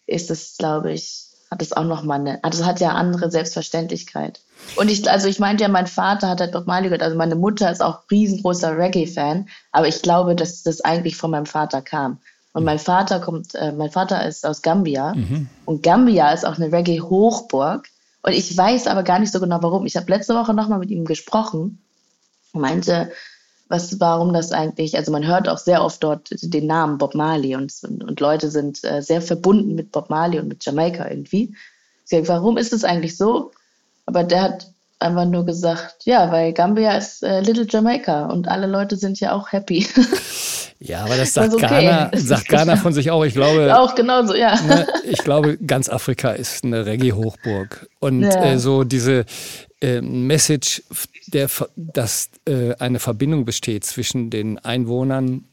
ist 0.07 0.31
es, 0.31 0.55
glaube 0.57 0.93
ich, 0.93 1.25
hat 1.51 1.61
es 1.61 1.73
auch 1.73 1.83
noch 1.83 2.03
mal 2.03 2.19
eine, 2.19 2.43
also 2.43 2.61
es 2.61 2.65
hat 2.65 2.79
ja 2.79 2.93
andere 2.93 3.29
Selbstverständlichkeit. 3.29 4.39
Und 4.77 4.89
ich, 4.89 5.09
also 5.11 5.27
ich 5.27 5.39
meinte 5.39 5.63
ja, 5.63 5.67
mein 5.67 5.87
Vater 5.87 6.29
hat 6.29 6.39
halt 6.39 6.53
Bob 6.53 6.65
Marley 6.65 6.85
gehört, 6.85 7.03
also 7.03 7.17
meine 7.17 7.35
Mutter 7.35 7.69
ist 7.69 7.83
auch 7.83 8.03
riesengroßer 8.09 8.77
Reggae-Fan, 8.77 9.49
aber 9.73 9.87
ich 9.87 10.01
glaube, 10.01 10.35
dass 10.35 10.63
das 10.63 10.81
eigentlich 10.81 11.17
von 11.17 11.31
meinem 11.31 11.45
Vater 11.45 11.81
kam. 11.81 12.19
Und 12.53 12.63
mein 12.63 12.79
Vater 12.79 13.19
kommt, 13.19 13.53
äh, 13.55 13.73
mein 13.73 13.91
Vater 13.91 14.25
ist 14.25 14.45
aus 14.45 14.61
Gambia 14.61 15.13
und 15.65 15.83
Gambia 15.83 16.31
ist 16.31 16.45
auch 16.45 16.57
eine 16.57 16.71
Reggae-Hochburg. 16.71 17.87
Und 18.21 18.31
ich 18.31 18.55
weiß 18.55 18.87
aber 18.87 19.03
gar 19.03 19.19
nicht 19.19 19.33
so 19.33 19.41
genau 19.41 19.61
warum. 19.61 19.85
Ich 19.85 19.97
habe 19.97 20.09
letzte 20.09 20.35
Woche 20.35 20.53
nochmal 20.53 20.79
mit 20.79 20.89
ihm 20.89 21.03
gesprochen 21.03 21.83
und 22.53 22.61
meinte, 22.61 23.11
was, 23.70 24.00
warum 24.00 24.34
das 24.34 24.51
eigentlich, 24.51 24.98
also 24.98 25.12
man 25.12 25.25
hört 25.25 25.48
auch 25.48 25.58
sehr 25.58 25.84
oft 25.84 26.03
dort 26.03 26.29
den 26.32 26.67
Namen 26.67 26.98
Bob 26.98 27.15
Marley 27.15 27.55
und, 27.55 27.74
und, 27.84 28.03
und 28.03 28.20
Leute 28.20 28.50
sind 28.51 28.84
äh, 28.84 29.01
sehr 29.01 29.22
verbunden 29.22 29.75
mit 29.75 29.91
Bob 29.91 30.10
Marley 30.10 30.39
und 30.39 30.48
mit 30.48 30.65
Jamaika 30.65 31.10
irgendwie. 31.10 31.55
Ich 32.03 32.10
sag, 32.10 32.27
warum 32.27 32.58
ist 32.58 32.74
es 32.74 32.84
eigentlich 32.84 33.17
so? 33.17 33.51
Aber 34.05 34.24
der 34.24 34.41
hat 34.41 34.73
einfach 35.03 35.25
nur 35.25 35.45
gesagt, 35.45 35.98
ja, 36.05 36.31
weil 36.31 36.53
Gambia 36.53 36.98
ist 36.98 37.22
äh, 37.24 37.41
Little 37.41 37.67
Jamaica 37.69 38.25
und 38.27 38.48
alle 38.48 38.65
Leute 38.67 38.95
sind 38.98 39.19
ja 39.19 39.33
auch 39.33 39.51
happy. 39.51 39.86
Ja, 40.86 41.05
aber 41.05 41.15
das 41.15 41.33
sagt 41.33 41.53
Also 41.53 41.57
okay. 41.65 41.86
Ghana, 41.86 42.12
sagt 42.13 42.50
Ghana 42.50 42.75
von 42.75 42.91
sich 42.91 43.10
auch. 43.10 43.24
Ich 43.24 43.33
glaube, 43.36 43.74
auch 43.79 43.95
genauso, 43.95 44.36
ja. 44.36 44.60
ne, 44.63 44.86
ich 45.05 45.19
glaube, 45.19 45.57
ganz 45.65 45.88
Afrika 45.88 46.31
ist 46.31 46.65
eine 46.65 46.86
Reggae-Hochburg. 46.86 47.88
Und 48.01 48.24
Ja. 48.24 48.43
äh, 48.43 48.60
so 48.60 48.83
diese 48.83 49.24
äh, 49.81 50.01
Message, 50.01 50.83
der, 51.27 51.48
dass 51.77 52.31
äh, 52.45 52.74
eine 52.79 53.00
Verbindung 53.00 53.45
besteht 53.45 53.86
zwischen 53.86 54.29
den 54.29 54.60
Einwohnern 54.60 55.45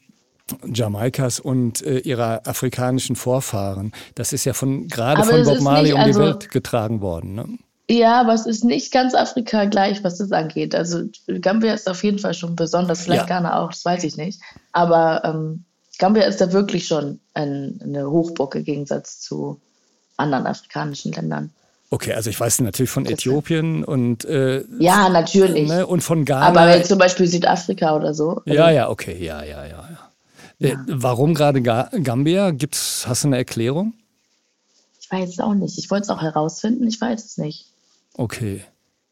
Jamaikas 0.67 1.39
und 1.39 1.81
äh, 1.87 1.99
ihrer 1.99 2.43
afrikanischen 2.49 3.15
Vorfahren, 3.15 3.93
das 4.17 4.33
ist 4.33 4.45
ja 4.47 4.53
von 4.53 4.89
gerade 4.89 5.23
Aber 5.23 5.31
von 5.31 5.45
Bob 5.45 5.61
Marley 5.61 5.91
nicht- 5.91 5.93
um 5.95 6.01
die 6.01 6.07
also- 6.07 6.21
Welt 6.23 6.51
getragen 6.51 7.01
worden. 7.03 7.35
Ne? 7.37 7.45
Ja, 7.91 8.21
aber 8.21 8.35
es 8.35 8.47
ist 8.47 8.63
nicht 8.63 8.93
ganz 8.93 9.15
Afrika 9.15 9.65
gleich, 9.65 10.05
was 10.05 10.19
das 10.19 10.31
angeht. 10.31 10.77
Also 10.77 11.07
Gambia 11.27 11.75
ist 11.75 11.89
auf 11.91 12.05
jeden 12.05 12.21
Fall 12.21 12.35
schon 12.35 12.55
besonders, 12.55 13.01
vielleicht 13.01 13.29
Ja. 13.29 13.41
Ghana 13.41 13.61
auch, 13.61 13.71
das 13.71 13.85
weiß 13.85 14.05
ich 14.05 14.17
nicht. 14.17 14.41
Aber 14.71 15.23
ähm, 15.25 15.65
Gambia 15.99 16.23
ist 16.23 16.41
da 16.41 16.53
wirklich 16.53 16.87
schon 16.87 17.19
ein, 17.35 17.81
eine 17.83 18.09
Hochburg 18.09 18.55
im 18.55 18.65
Gegensatz 18.65 19.21
zu 19.21 19.61
anderen 20.17 20.47
afrikanischen 20.47 21.11
Ländern. 21.11 21.51
Okay, 21.91 22.13
also 22.13 22.31
ich 22.31 22.39
weiß 22.39 22.61
natürlich 22.61 22.91
von 22.91 23.07
Äthiopien 23.07 23.83
und, 23.83 24.25
äh, 24.25 24.63
Ja, 24.79 25.09
natürlich. 25.09 25.69
ne, 25.69 25.85
und 25.85 26.03
von 26.03 26.25
Ghana. 26.25 26.47
aber 26.47 26.85
zum 26.85 26.99
Beispiel 26.99 27.27
Südafrika 27.27 27.97
oder 27.97 28.15
so. 28.15 28.37
also 28.37 28.43
ja, 28.47 28.71
ja, 28.71 28.89
okay, 28.89 29.17
ja, 29.21 29.43
ja, 29.43 29.67
ja. 29.67 29.89
ja. 30.61 30.69
Äh, 30.69 30.77
warum 30.87 31.35
gerade 31.35 31.61
Ga 31.61 31.91
Gambia? 32.05 32.53
Gibt's, 32.53 33.05
hast 33.09 33.25
du 33.25 33.29
eine 33.29 33.39
Erklärung? 33.39 33.95
Ich 35.01 35.11
weiß 35.11 35.31
es 35.31 35.41
auch 35.41 35.55
nicht. 35.55 35.77
Ich 35.77 35.91
wollte 35.91 36.05
es 36.05 36.11
auch 36.11 36.23
herausfinden, 36.23 36.87
ich 36.87 37.01
weiß 37.01 37.25
es 37.25 37.37
nicht. 37.37 37.70
Okay. 38.21 38.63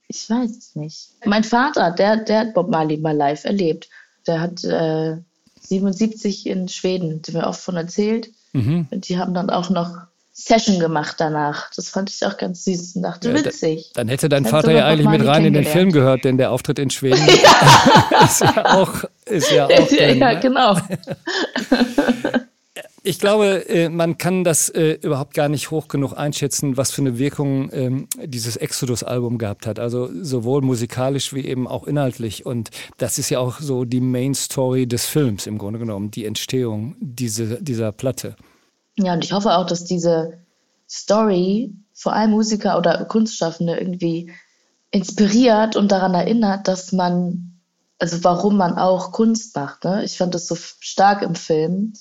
Ich 0.07 0.29
weiß 0.29 0.51
es 0.51 0.77
nicht. 0.77 1.09
Mein 1.25 1.43
Vater, 1.43 1.93
der, 1.93 2.19
der 2.19 2.41
hat 2.41 2.55
Bob 2.55 2.69
Marley 2.69 2.99
mal 2.99 3.17
live 3.17 3.45
erlebt. 3.45 3.89
Der 4.27 4.39
hat 4.39 4.63
äh, 4.65 5.17
77 5.63 6.47
in 6.47 6.69
Schweden, 6.69 7.23
die 7.23 7.33
mir 7.33 7.47
oft 7.47 7.61
von 7.61 7.77
erzählt. 7.77 8.29
Mhm. 8.53 8.87
Und 8.91 9.09
die 9.09 9.17
haben 9.17 9.33
dann 9.33 9.49
auch 9.49 9.71
noch 9.71 9.97
Session 10.31 10.79
gemacht 10.79 11.17
danach. 11.19 11.71
Das 11.75 11.89
fand 11.89 12.11
ich 12.11 12.25
auch 12.27 12.37
ganz 12.37 12.65
süß 12.65 12.97
und 12.97 13.03
dachte, 13.03 13.31
Ja, 13.31 13.45
witzig. 13.45 13.93
Dann 13.95 14.09
hätte 14.09 14.29
dein 14.29 14.45
Vater 14.45 14.73
ja 14.73 14.87
eigentlich 14.87 15.09
mit 15.09 15.27
rein 15.27 15.47
in 15.47 15.55
den. 15.55 15.65
Film 15.65 15.91
gehört, 15.91 16.25
denn 16.25 16.37
der 16.37 16.53
Auftritt 16.53 16.79
in 16.79 16.91
Schweden 16.91 17.27
ist 18.25 18.41
ja 18.43 18.75
auch, 18.77 19.05
ist 19.25 19.51
ja 19.51 19.65
auch 19.65 19.71
ja, 19.71 19.81
drin, 19.81 20.19
ja, 20.19 20.35
ne? 20.35 20.41
genau. 20.41 20.77
Ich 23.09 23.19
glaube, 23.19 23.67
äh, 23.71 23.89
man 23.89 24.19
kann 24.19 24.45
das 24.45 24.69
äh, 24.69 24.99
überhaupt 25.01 25.33
gar 25.33 25.49
nicht 25.49 25.71
hoch 25.71 25.89
genug 25.89 26.13
einschätzen, 26.13 26.77
was 26.77 26.91
für 26.91 27.01
eine 27.01 27.17
Wirkung 27.17 27.71
ähm, 27.73 28.07
dieses 28.23 28.59
Exodus-Album 28.59 29.39
gehabt 29.39 29.67
hat. 29.67 29.79
Also 29.79 30.11
sowohl 30.23 30.61
musikalisch 30.61 31.33
wie 31.33 31.47
eben 31.47 31.67
auch 31.67 31.87
inhaltlich. 31.87 32.45
Und 32.45 32.69
das 32.99 33.17
ist 33.17 33.31
ja 33.31 33.39
auch 33.39 33.61
so 33.61 33.87
die 33.87 34.03
Main-Story 34.03 34.87
des 34.87 35.07
Films 35.07 35.47
im 35.47 35.57
Grunde 35.57 35.79
genommen, 35.79 36.11
die 36.11 36.27
Entstehung 36.27 36.97
diese, 37.01 37.63
dieser 37.63 37.93
Platte. 37.93 38.37
Ja, 38.99 39.15
und 39.15 39.25
ich 39.25 39.33
hoffe 39.33 39.57
auch, 39.57 39.65
dass 39.65 39.87
diese 39.87 40.35
Story 40.87 41.73
vor 41.95 42.13
allem 42.13 42.33
Musiker 42.33 42.77
oder 42.77 43.07
Kunstschaffende 43.07 43.79
irgendwie 43.79 44.31
inspiriert 44.91 45.77
und 45.77 45.91
daran 45.93 46.13
erinnert, 46.13 46.69
dass 46.69 46.93
man, 46.93 47.59
also 47.99 48.23
warum 48.23 48.59
man 48.59 48.77
auch 48.77 49.13
Kunst 49.13 49.57
macht. 49.57 49.85
Ne? 49.85 50.05
Ich 50.05 50.19
fand 50.19 50.35
das 50.35 50.47
so 50.47 50.57
stark 50.57 51.23
im 51.23 51.37
Film, 51.37 51.95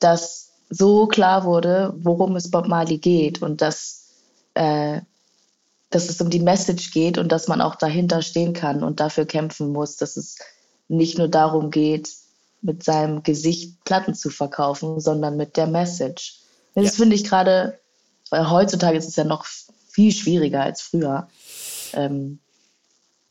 dass 0.00 0.49
so 0.70 1.06
klar 1.06 1.44
wurde, 1.44 1.92
worum 1.96 2.36
es 2.36 2.50
Bob 2.50 2.68
Marley 2.68 2.98
geht 2.98 3.42
und 3.42 3.60
dass, 3.60 4.06
äh, 4.54 5.00
dass 5.90 6.08
es 6.08 6.20
um 6.20 6.30
die 6.30 6.40
Message 6.40 6.92
geht 6.92 7.18
und 7.18 7.30
dass 7.30 7.48
man 7.48 7.60
auch 7.60 7.74
dahinter 7.74 8.22
stehen 8.22 8.52
kann 8.52 8.82
und 8.82 9.00
dafür 9.00 9.26
kämpfen 9.26 9.72
muss, 9.72 9.96
dass 9.96 10.16
es 10.16 10.38
nicht 10.88 11.18
nur 11.18 11.28
darum 11.28 11.70
geht, 11.70 12.10
mit 12.62 12.84
seinem 12.84 13.22
Gesicht 13.22 13.84
Platten 13.84 14.14
zu 14.14 14.30
verkaufen, 14.30 15.00
sondern 15.00 15.36
mit 15.36 15.56
der 15.56 15.66
Message. 15.66 16.38
Das 16.74 16.84
Ja. 16.84 16.90
finde 16.92 17.16
ich 17.16 17.24
gerade 17.24 17.80
weil 18.30 18.48
heutzutage 18.48 18.96
ist 18.96 19.08
es 19.08 19.16
ja 19.16 19.24
noch 19.24 19.44
viel 19.90 20.12
schwieriger 20.12 20.62
als 20.62 20.80
früher, 20.80 21.28
ähm, 21.92 22.38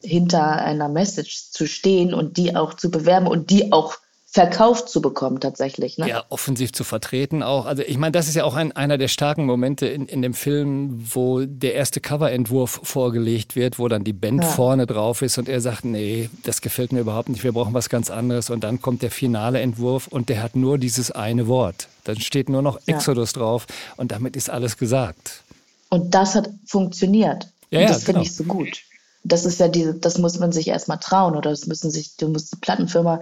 hinter 0.02 0.58
einer 0.62 0.90
Message 0.90 1.52
zu 1.52 1.68
stehen 1.68 2.14
und 2.14 2.38
die 2.38 2.56
auch 2.56 2.74
zu 2.74 2.92
bewerben 2.92 3.28
und 3.28 3.50
die 3.50 3.72
auch 3.72 3.96
verkauft 4.32 4.90
zu 4.90 5.02
bekommen 5.02 5.40
tatsächlich. 5.40 5.98
Ne? 5.98 6.08
Ja, 6.08 6.24
offensiv 6.30 6.72
zu 6.72 6.84
vertreten 6.84 7.42
auch. 7.42 7.66
Also 7.66 7.82
ich 7.82 7.98
meine, 7.98 8.12
das 8.12 8.28
ist 8.28 8.36
ja 8.36 8.44
auch 8.44 8.54
ein, 8.54 8.72
einer 8.72 9.00
der 9.00 9.08
starken 9.08 9.46
Momente 9.46 9.88
in, 9.88 10.06
in 10.06 10.22
dem 10.22 10.36
Film, 10.36 11.04
wo 11.14 11.42
der 11.46 11.74
erste 11.74 12.00
Coverentwurf 12.00 12.82
vorgelegt 12.84 13.56
wird, 13.56 13.80
wo 13.80 13.88
dann 13.88 14.04
die 14.04 14.14
Band 14.14 14.44
ja. 14.44 14.50
vorne 14.50 14.86
drauf 14.86 15.24
ist 15.24 15.40
und 15.40 15.50
er 15.50 15.62
sagt, 15.62 15.84
nee, 15.84 16.30
das 16.44 16.62
gefällt 16.62 16.92
mir 16.92 17.00
überhaupt 17.00 17.30
nicht, 17.30 17.44
wir 17.44 17.54
brauchen 17.54 17.74
was 17.74 17.90
ganz 17.90 18.12
anderes. 18.12 18.52
Und 18.52 18.64
dann 18.64 18.82
kommt 18.82 19.02
der 19.02 19.10
finale 19.10 19.62
Entwurf 19.62 20.08
und 20.08 20.30
der 20.30 20.44
hat 20.44 20.56
nur 20.56 20.78
dieses 20.78 21.10
eine 21.10 21.48
Wort. 21.48 21.88
Dann 22.04 22.20
steht 22.20 22.50
nur 22.50 22.62
noch 22.62 22.80
Exodus 22.86 23.34
ja. 23.34 23.42
drauf 23.42 23.66
und 23.98 24.12
damit 24.12 24.36
ist 24.36 24.52
alles 24.52 24.78
gesagt. 24.78 25.42
Und 25.90 26.14
das 26.14 26.36
hat 26.36 26.52
funktioniert. 26.68 27.48
Ja, 27.72 27.80
und 27.80 27.90
das 27.90 28.02
ja, 28.02 28.06
finde 28.06 28.12
genau. 28.12 28.22
ich 28.22 28.36
so 28.36 28.44
gut. 28.44 28.84
Das 29.24 29.44
ist 29.46 29.60
ja 29.60 29.68
diese, 29.68 29.96
das 29.96 30.20
muss 30.20 30.38
man 30.38 30.52
sich 30.52 30.68
erstmal 30.68 31.00
trauen 31.00 31.36
oder 31.36 31.50
das 31.50 31.66
müssen 31.66 31.90
sich, 31.90 32.16
du 32.18 32.30
musst 32.30 32.54
die 32.54 32.58
Plattenfirma 32.58 33.22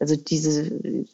also 0.00 0.16
diese, 0.16 1.06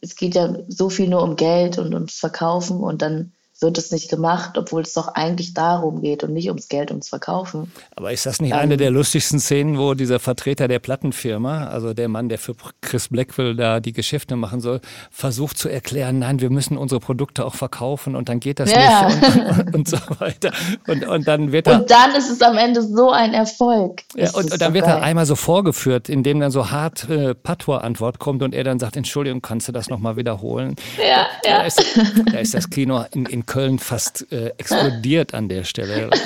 es 0.00 0.14
geht 0.14 0.36
ja 0.36 0.54
so 0.68 0.90
viel 0.90 1.08
nur 1.08 1.22
um 1.22 1.34
Geld 1.34 1.78
und 1.78 1.94
ums 1.94 2.18
Verkaufen 2.18 2.78
und 2.78 3.02
dann 3.02 3.32
wird 3.60 3.78
es 3.78 3.90
nicht 3.92 4.10
gemacht, 4.10 4.58
obwohl 4.58 4.82
es 4.82 4.92
doch 4.92 5.08
eigentlich 5.08 5.54
darum 5.54 6.02
geht 6.02 6.24
und 6.24 6.32
nicht 6.32 6.48
ums 6.48 6.68
Geld, 6.68 6.90
ums 6.90 7.08
Verkaufen. 7.08 7.72
Aber 7.94 8.12
ist 8.12 8.26
das 8.26 8.40
nicht 8.40 8.52
ähm, 8.52 8.58
eine 8.58 8.76
der 8.76 8.90
lustigsten 8.90 9.38
Szenen, 9.38 9.78
wo 9.78 9.94
dieser 9.94 10.18
Vertreter 10.18 10.66
der 10.66 10.80
Plattenfirma, 10.80 11.68
also 11.68 11.94
der 11.94 12.08
Mann, 12.08 12.28
der 12.28 12.38
für 12.38 12.54
Chris 12.80 13.08
Blackwell 13.08 13.54
da 13.54 13.80
die 13.80 13.92
Geschäfte 13.92 14.36
machen 14.36 14.60
soll, 14.60 14.80
versucht 15.10 15.56
zu 15.56 15.68
erklären, 15.68 16.18
nein, 16.18 16.40
wir 16.40 16.50
müssen 16.50 16.76
unsere 16.76 17.00
Produkte 17.00 17.44
auch 17.44 17.54
verkaufen 17.54 18.16
und 18.16 18.28
dann 18.28 18.40
geht 18.40 18.58
das 18.58 18.72
ja. 18.72 19.06
nicht 19.06 19.22
und, 19.22 19.58
und, 19.58 19.74
und, 19.74 19.88
so 19.88 19.98
weiter. 20.18 20.52
Und, 20.88 21.06
und 21.06 21.28
dann 21.28 21.52
wird 21.52 21.68
er, 21.68 21.80
Und 21.80 21.90
dann 21.90 22.14
ist 22.14 22.30
es 22.30 22.42
am 22.42 22.58
Ende 22.58 22.82
so 22.82 23.10
ein 23.10 23.34
Erfolg. 23.34 24.02
Ja, 24.16 24.30
und, 24.32 24.50
und, 24.52 24.60
dann 24.60 24.74
wird 24.74 24.84
geil. 24.84 24.96
er 24.96 25.02
einmal 25.02 25.26
so 25.26 25.36
vorgeführt, 25.36 26.08
indem 26.08 26.40
dann 26.40 26.50
so 26.50 26.70
hart 26.70 27.08
äh, 27.08 27.34
Patois-Antwort 27.34 28.18
kommt 28.18 28.42
und 28.42 28.54
er 28.54 28.64
dann 28.64 28.80
sagt, 28.80 28.96
Entschuldigung, 28.96 29.42
kannst 29.42 29.68
du 29.68 29.72
das 29.72 29.88
nochmal 29.88 30.16
wiederholen? 30.16 30.74
Ja, 30.98 31.26
ja. 31.44 31.58
Da 31.58 31.62
ist, 31.62 31.84
da 32.32 32.38
ist 32.38 32.54
das 32.54 32.68
Kino 32.68 33.04
in, 33.12 33.26
in 33.26 33.43
Köln 33.44 33.78
fast 33.78 34.30
äh, 34.32 34.52
explodiert 34.58 35.34
an 35.34 35.48
der 35.48 35.64
Stelle. 35.64 36.10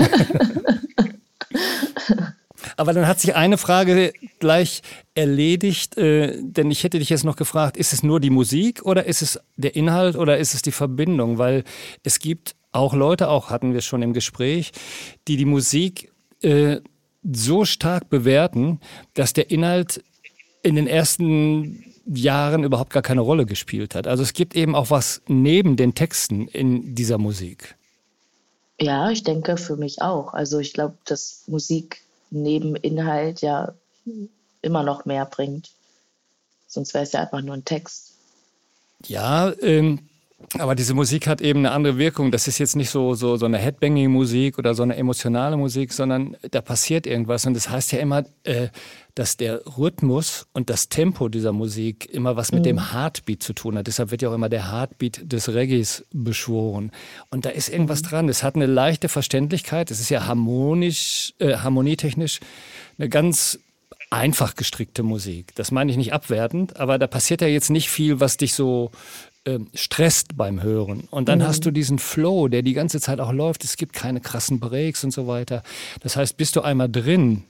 Aber 2.77 2.93
dann 2.93 3.07
hat 3.09 3.21
sich 3.21 3.35
eine 3.35 3.59
Frage 3.59 4.13
gleich 4.39 4.83
erledigt, 5.15 5.99
äh, 5.99 6.37
denn 6.41 6.71
ich 6.71 6.85
hätte 6.85 6.99
dich 6.99 7.11
jetzt 7.11 7.25
noch 7.25 7.37
gefragt, 7.37 7.77
ist 7.77 7.93
es 7.93 8.03
nur 8.03 8.21
die 8.21 8.31
Musik 8.31 8.85
oder 8.85 9.05
ist 9.05 9.23
es 9.23 9.41
der 9.57 9.75
Inhalt 9.75 10.17
oder 10.17 10.39
ist 10.39 10.55
es 10.55 10.63
die 10.63 10.73
Verbindung? 10.73 11.39
Weil 11.39 11.65
es 12.05 12.21
gibt 12.21 12.55
auch 12.71 12.95
Leute, 12.95 13.29
auch 13.29 13.51
hatten 13.51 13.75
wir 13.75 13.81
schon 13.81 14.03
im 14.03 14.13
Gespräch, 14.13 14.71
die 15.27 15.37
die 15.37 15.45
Musik 15.45 16.13
äh, 16.43 16.77
so 17.25 17.65
stark 17.65 18.09
bewerten, 18.11 18.81
dass 19.15 19.33
der 19.33 19.51
Inhalt 19.51 20.03
in 20.63 20.77
den 20.77 20.87
ersten 20.87 21.85
Jahren 22.13 22.65
überhaupt 22.65 22.93
gar 22.93 23.03
keine 23.03 23.21
Rolle 23.21 23.47
gespielt 23.47 23.95
hat. 23.95 24.07
Also 24.07 24.23
es 24.23 24.33
gibt 24.33 24.57
eben 24.57 24.75
auch 24.75 24.91
was 24.91 25.23
neben 25.29 25.77
den 25.77 25.95
Texten 25.95 26.49
in 26.49 26.95
dieser 26.95 27.19
Musik. 27.19 27.77
Ja, 28.81 29.11
ich 29.11 29.25
denke 29.25 29.57
für 29.57 29.77
mich 29.77 30.01
auch. 30.03 30.35
Also 30.35 30.59
ich 30.59 30.73
glaube, 30.73 30.97
dass 31.05 31.43
Musik 31.47 32.01
neben 32.31 32.77
Inhalt 32.77 33.41
ja 33.41 33.75
immer 34.63 34.83
noch 34.83 35.05
mehr 35.05 35.27
bringt. 35.27 35.71
Sonst 36.67 36.95
wäre 36.95 37.05
es 37.05 37.13
ja 37.13 37.21
einfach 37.21 37.43
nur 37.43 37.55
ein 37.55 37.65
Text. 37.65 38.13
Ja, 39.07 39.53
ähm, 39.63 40.01
aber 40.59 40.75
diese 40.75 40.95
Musik 40.95 41.27
hat 41.27 41.41
eben 41.41 41.61
eine 41.61 41.73
andere 41.73 41.99
Wirkung. 41.99 42.31
Das 42.31 42.47
ist 42.47 42.59
jetzt 42.59 42.77
nicht 42.77 42.91
so, 42.91 43.15
so, 43.15 43.37
so 43.37 43.47
eine 43.47 43.59
Headbanging-Musik 43.59 44.59
oder 44.59 44.75
so 44.75 44.83
eine 44.83 44.97
emotionale 44.97 45.57
Musik, 45.57 45.93
sondern 45.93 46.37
da 46.51 46.61
passiert 46.61 47.07
irgendwas. 47.07 47.45
Und 47.47 47.55
das 47.55 47.69
heißt 47.69 47.93
ja 47.93 47.99
immer, 47.99 48.25
äh, 48.45 48.69
dass 49.19 49.37
der 49.37 49.67
Rhythmus 49.77 50.47
und 50.53 50.71
das 50.71 50.89
Tempo 50.89 51.29
dieser 51.29 51.53
Musik 51.53 52.09
immer 52.09 52.37
was 52.37 52.53
mit 52.53 52.61
mhm. 52.61 52.65
dem 52.65 52.93
Heartbeat 52.93 53.43
zu 53.43 53.53
tun 53.53 53.77
hat. 53.77 53.89
Deshalb 53.89 54.13
wird 54.13 54.23
ja 54.23 54.29
auch 54.29 54.35
immer 54.35 54.49
der 54.49 54.71
Heartbeat 54.71 55.33
des 55.33 55.53
Reggaes 55.53 56.07
beschworen. 56.13 56.93
Und 57.29 57.45
da 57.45 57.51
ist 57.51 57.69
irgendwas 57.69 58.03
mhm. 58.03 58.07
dran. 58.07 58.29
Es 58.29 58.45
hat 58.45 58.55
eine 58.55 58.67
leichte 58.67 59.09
Verständlichkeit. 59.09 59.91
Es 59.91 59.99
ist 59.99 60.09
ja 60.09 60.27
harmonisch, 60.27 61.35
äh, 61.41 61.57
harmonietechnisch 61.57 62.39
eine 62.97 63.09
ganz 63.09 63.59
einfach 64.11 64.55
gestrickte 64.55 65.03
Musik. 65.03 65.53
Das 65.57 65.73
meine 65.73 65.91
ich 65.91 65.97
nicht 65.97 66.13
abwertend, 66.13 66.79
aber 66.79 66.99
da 66.99 67.09
passiert 67.09 67.41
ja 67.41 67.49
jetzt 67.49 67.71
nicht 67.71 67.91
viel, 67.91 68.21
was 68.21 68.37
dich 68.37 68.55
so 68.55 68.93
äh, 69.45 69.59
stresst 69.75 70.37
beim 70.37 70.63
Hören. 70.63 71.09
Und 71.11 71.29
dann 71.29 71.41
mhm. 71.41 71.49
hast 71.49 71.67
du 71.67 71.73
diesen 71.73 71.99
Flow, 71.99 72.47
der 72.47 72.63
die 72.63 72.73
ganze 72.73 73.01
Zeit 73.01 73.19
auch 73.19 73.33
läuft. 73.33 73.65
Es 73.65 73.77
gibt 73.77 73.95
keine 73.95 74.21
krassen 74.21 74.61
Breaks 74.61 75.03
und 75.03 75.11
so 75.11 75.27
weiter. 75.27 75.65
Das 76.03 76.15
heißt, 76.15 76.37
bist 76.37 76.55
du 76.55 76.61
einmal 76.61 76.89
drin, 76.89 77.43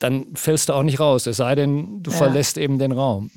dann 0.00 0.34
fällst 0.34 0.68
du 0.68 0.72
auch 0.72 0.82
nicht 0.82 0.98
raus, 0.98 1.26
es 1.26 1.36
sei 1.36 1.54
denn, 1.54 2.02
du 2.02 2.10
ja. 2.10 2.16
verlässt 2.16 2.58
eben 2.58 2.78
den 2.78 2.90
Raum. 2.90 3.30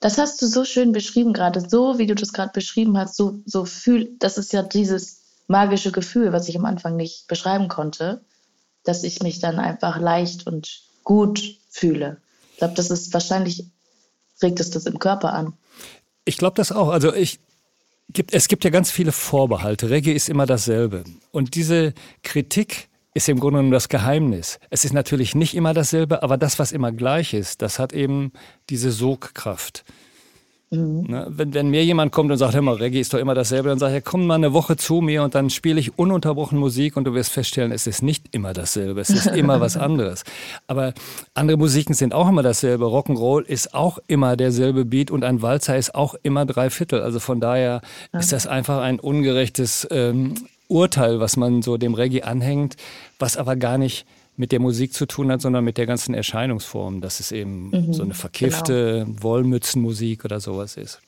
Das 0.00 0.18
hast 0.18 0.40
du 0.40 0.46
so 0.46 0.64
schön 0.64 0.92
beschrieben 0.92 1.32
gerade, 1.32 1.60
so 1.68 1.98
wie 1.98 2.06
du 2.06 2.14
das 2.14 2.32
gerade 2.32 2.52
beschrieben 2.52 2.96
hast, 2.96 3.16
so, 3.16 3.40
so 3.44 3.64
fühl, 3.66 4.10
das 4.18 4.38
ist 4.38 4.52
ja 4.52 4.62
dieses 4.62 5.20
magische 5.48 5.92
Gefühl, 5.92 6.32
was 6.32 6.48
ich 6.48 6.56
am 6.56 6.64
Anfang 6.64 6.96
nicht 6.96 7.28
beschreiben 7.28 7.68
konnte, 7.68 8.24
dass 8.84 9.04
ich 9.04 9.22
mich 9.22 9.38
dann 9.38 9.58
einfach 9.58 10.00
leicht 10.00 10.46
und 10.46 10.82
gut 11.04 11.56
fühle. 11.68 12.16
Ich 12.52 12.58
glaube, 12.58 12.74
das 12.74 12.90
ist 12.90 13.12
wahrscheinlich, 13.12 13.66
regt 14.42 14.60
es 14.60 14.70
das 14.70 14.86
im 14.86 14.98
Körper 14.98 15.32
an. 15.34 15.52
Ich 16.24 16.36
glaube 16.36 16.56
das 16.56 16.72
auch. 16.72 16.88
Also 16.88 17.14
ich, 17.14 17.38
gibt, 18.12 18.32
es 18.32 18.48
gibt 18.48 18.64
ja 18.64 18.70
ganz 18.70 18.90
viele 18.90 19.12
Vorbehalte. 19.12 19.90
Reggae 19.90 20.12
ist 20.12 20.28
immer 20.28 20.46
dasselbe. 20.46 21.04
Und 21.30 21.54
diese 21.54 21.94
Kritik 22.22 22.88
ist 23.14 23.28
im 23.28 23.40
Grunde 23.40 23.58
genommen 23.58 23.72
das 23.72 23.88
Geheimnis. 23.88 24.58
Es 24.70 24.84
ist 24.84 24.92
natürlich 24.92 25.34
nicht 25.34 25.54
immer 25.54 25.74
dasselbe, 25.74 26.22
aber 26.22 26.36
das, 26.36 26.58
was 26.58 26.72
immer 26.72 26.92
gleich 26.92 27.34
ist, 27.34 27.62
das 27.62 27.78
hat 27.78 27.92
eben 27.92 28.32
diese 28.70 28.90
Sogkraft. 28.90 29.84
Mhm. 30.72 31.04
Ne, 31.06 31.26
wenn, 31.28 31.52
wenn 31.52 31.68
mir 31.68 31.84
jemand 31.84 32.12
kommt 32.12 32.30
und 32.30 32.38
sagt, 32.38 32.54
hör 32.54 32.62
mal, 32.62 32.76
Reggae 32.76 32.98
ist 32.98 33.12
doch 33.12 33.18
immer 33.18 33.34
dasselbe, 33.34 33.68
dann 33.68 33.78
sage 33.78 33.98
ich, 33.98 34.04
komm 34.04 34.26
mal 34.26 34.36
eine 34.36 34.54
Woche 34.54 34.78
zu 34.78 35.02
mir 35.02 35.22
und 35.22 35.34
dann 35.34 35.50
spiele 35.50 35.78
ich 35.78 35.98
ununterbrochen 35.98 36.58
Musik 36.58 36.96
und 36.96 37.04
du 37.04 37.12
wirst 37.12 37.30
feststellen, 37.30 37.72
es 37.72 37.86
ist 37.86 38.02
nicht 38.02 38.34
immer 38.34 38.54
dasselbe, 38.54 39.02
es 39.02 39.10
ist 39.10 39.26
immer 39.26 39.60
was 39.60 39.76
anderes. 39.76 40.24
Aber 40.66 40.94
andere 41.34 41.58
Musiken 41.58 41.92
sind 41.92 42.14
auch 42.14 42.26
immer 42.26 42.42
dasselbe. 42.42 42.86
Rock'n'Roll 42.86 43.42
ist 43.42 43.74
auch 43.74 43.98
immer 44.06 44.34
derselbe 44.38 44.86
Beat 44.86 45.10
und 45.10 45.24
ein 45.24 45.42
Walzer 45.42 45.76
ist 45.76 45.94
auch 45.94 46.14
immer 46.22 46.46
drei 46.46 46.70
Viertel. 46.70 47.02
Also 47.02 47.20
von 47.20 47.38
daher 47.38 47.82
ja. 48.14 48.18
ist 48.18 48.32
das 48.32 48.46
einfach 48.46 48.80
ein 48.80 48.98
ungerechtes 48.98 49.86
ähm, 49.90 50.36
Urteil, 50.72 51.20
was 51.20 51.36
man 51.36 51.62
so 51.62 51.76
dem 51.76 51.94
Reggae 51.94 52.22
anhängt, 52.22 52.76
was 53.18 53.36
aber 53.36 53.56
gar 53.56 53.78
nicht 53.78 54.06
mit 54.36 54.50
der 54.52 54.60
Musik 54.60 54.94
zu 54.94 55.06
tun 55.06 55.30
hat, 55.30 55.42
sondern 55.42 55.64
mit 55.64 55.76
der 55.76 55.86
ganzen 55.86 56.14
Erscheinungsform, 56.14 57.00
dass 57.00 57.20
es 57.20 57.32
eben 57.32 57.70
mhm, 57.70 57.92
so 57.92 58.02
eine 58.02 58.14
verkiffte 58.14 59.04
genau. 59.06 59.22
Wollmützenmusik 59.22 60.24
oder 60.24 60.40
sowas 60.40 60.76
ist. 60.76 61.00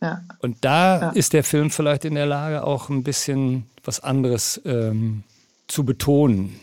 Ja. 0.00 0.22
Und 0.40 0.58
da 0.60 1.00
ja. 1.00 1.10
ist 1.10 1.32
der 1.32 1.42
Film 1.42 1.70
vielleicht 1.70 2.04
in 2.04 2.14
der 2.14 2.26
Lage, 2.26 2.64
auch 2.64 2.88
ein 2.88 3.02
bisschen 3.02 3.66
was 3.84 4.00
anderes 4.00 4.60
ähm, 4.64 5.24
zu 5.66 5.84
betonen. 5.84 6.60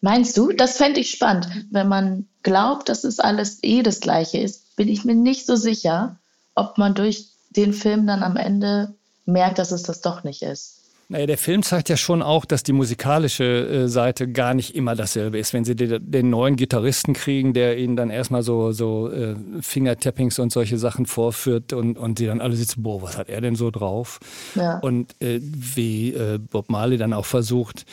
Meinst 0.00 0.36
du? 0.36 0.52
Das 0.52 0.76
fände 0.76 1.00
ich 1.00 1.10
spannend. 1.10 1.48
Wenn 1.70 1.88
man 1.88 2.26
glaubt, 2.42 2.88
dass 2.88 3.04
es 3.04 3.18
alles 3.18 3.58
eh 3.62 3.82
das 3.82 4.00
Gleiche 4.00 4.38
ist, 4.38 4.76
bin 4.76 4.88
ich 4.88 5.04
mir 5.04 5.14
nicht 5.14 5.46
so 5.46 5.56
sicher, 5.56 6.16
ob 6.54 6.76
man 6.76 6.94
durch 6.94 7.28
den 7.50 7.72
Film 7.72 8.06
dann 8.06 8.22
am 8.22 8.36
Ende 8.36 8.94
merkt, 9.26 9.58
dass 9.58 9.72
es 9.72 9.82
das 9.82 10.00
doch 10.00 10.24
nicht 10.24 10.42
ist. 10.42 10.81
Naja, 11.12 11.26
der 11.26 11.36
Film 11.36 11.62
zeigt 11.62 11.90
ja 11.90 11.98
schon 11.98 12.22
auch, 12.22 12.46
dass 12.46 12.62
die 12.62 12.72
musikalische 12.72 13.44
äh, 13.44 13.88
Seite 13.88 14.32
gar 14.32 14.54
nicht 14.54 14.74
immer 14.74 14.96
dasselbe 14.96 15.38
ist. 15.38 15.52
Wenn 15.52 15.62
sie 15.62 15.76
den, 15.76 16.30
neuen 16.30 16.56
Gitarristen 16.56 17.12
kriegen, 17.12 17.52
der 17.52 17.76
ihnen 17.76 17.96
dann 17.96 18.08
erstmal 18.08 18.42
so, 18.42 18.72
so 18.72 19.10
äh, 19.10 19.36
Fingertappings 19.60 20.38
und 20.38 20.50
solche 20.52 20.78
Sachen 20.78 21.04
vorführt 21.04 21.74
und, 21.74 21.98
und 21.98 22.18
die 22.18 22.24
dann 22.24 22.40
alle 22.40 22.56
sitzen, 22.56 22.82
boah, 22.82 23.02
was 23.02 23.18
hat 23.18 23.28
er 23.28 23.42
denn 23.42 23.56
so 23.56 23.70
drauf? 23.70 24.20
Ja. 24.54 24.78
Und 24.78 25.14
äh, 25.20 25.38
wie 25.42 26.14
äh, 26.14 26.38
Bob 26.38 26.70
Marley 26.70 26.96
dann 26.96 27.12
auch 27.12 27.26
versucht, 27.26 27.84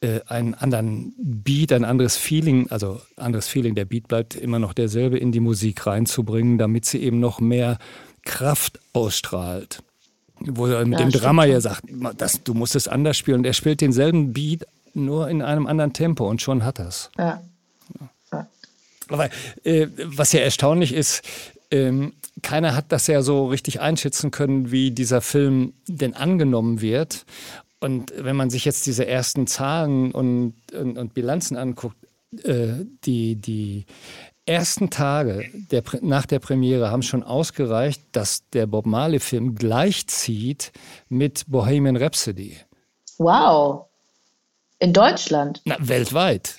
äh, 0.00 0.20
einen 0.28 0.54
anderen 0.54 1.12
Beat, 1.18 1.72
ein 1.72 1.84
anderes 1.84 2.16
Feeling, 2.16 2.70
also 2.70 3.00
anderes 3.16 3.48
Feeling, 3.48 3.74
der 3.74 3.84
Beat 3.84 4.06
bleibt 4.06 4.36
immer 4.36 4.60
noch 4.60 4.74
derselbe, 4.74 5.18
in 5.18 5.32
die 5.32 5.40
Musik 5.40 5.88
reinzubringen, 5.88 6.56
damit 6.56 6.84
sie 6.84 7.02
eben 7.02 7.18
noch 7.18 7.40
mehr 7.40 7.78
Kraft 8.22 8.78
ausstrahlt 8.92 9.82
wo 10.40 10.66
er 10.66 10.84
mit 10.84 10.98
ja, 10.98 11.06
dem 11.06 11.12
Drama 11.12 11.44
ja 11.44 11.60
sagt, 11.60 11.84
das, 12.16 12.42
du 12.42 12.54
musst 12.54 12.74
es 12.74 12.88
anders 12.88 13.16
spielen. 13.16 13.38
Und 13.38 13.44
er 13.44 13.52
spielt 13.52 13.80
denselben 13.80 14.32
Beat, 14.32 14.66
nur 14.94 15.28
in 15.28 15.42
einem 15.42 15.66
anderen 15.66 15.92
Tempo 15.92 16.28
und 16.28 16.42
schon 16.42 16.64
hat 16.64 16.78
er 16.78 16.88
es. 16.88 17.10
Ja. 17.16 17.42
ja. 18.32 18.48
Aber 19.08 19.28
äh, 19.64 19.86
was 20.04 20.32
ja 20.32 20.40
erstaunlich 20.40 20.92
ist, 20.92 21.22
ähm, 21.70 22.14
keiner 22.42 22.74
hat 22.74 22.86
das 22.88 23.06
ja 23.06 23.22
so 23.22 23.46
richtig 23.46 23.80
einschätzen 23.80 24.30
können, 24.30 24.70
wie 24.70 24.90
dieser 24.90 25.20
Film 25.20 25.74
denn 25.86 26.14
angenommen 26.14 26.80
wird. 26.80 27.24
Und 27.80 28.12
wenn 28.16 28.36
man 28.36 28.50
sich 28.50 28.64
jetzt 28.64 28.86
diese 28.86 29.06
ersten 29.06 29.46
Zahlen 29.46 30.12
und, 30.12 30.54
und, 30.72 30.98
und 30.98 31.14
Bilanzen 31.14 31.56
anguckt, 31.56 31.96
äh, 32.44 32.84
die, 33.04 33.36
die 33.36 33.86
ersten 34.46 34.90
Tage 34.90 35.48
der, 35.70 35.82
nach 36.00 36.26
der 36.26 36.38
Premiere 36.38 36.90
haben 36.90 37.02
schon 37.02 37.22
ausgereicht, 37.22 38.02
dass 38.12 38.48
der 38.50 38.66
Bob 38.66 38.86
Marley-Film 38.86 39.54
gleichzieht 39.54 40.72
mit 41.08 41.44
Bohemian 41.46 41.96
Rhapsody. 41.96 42.56
Wow. 43.18 43.86
In 44.78 44.92
Deutschland? 44.92 45.60
Na, 45.64 45.76
weltweit. 45.78 46.56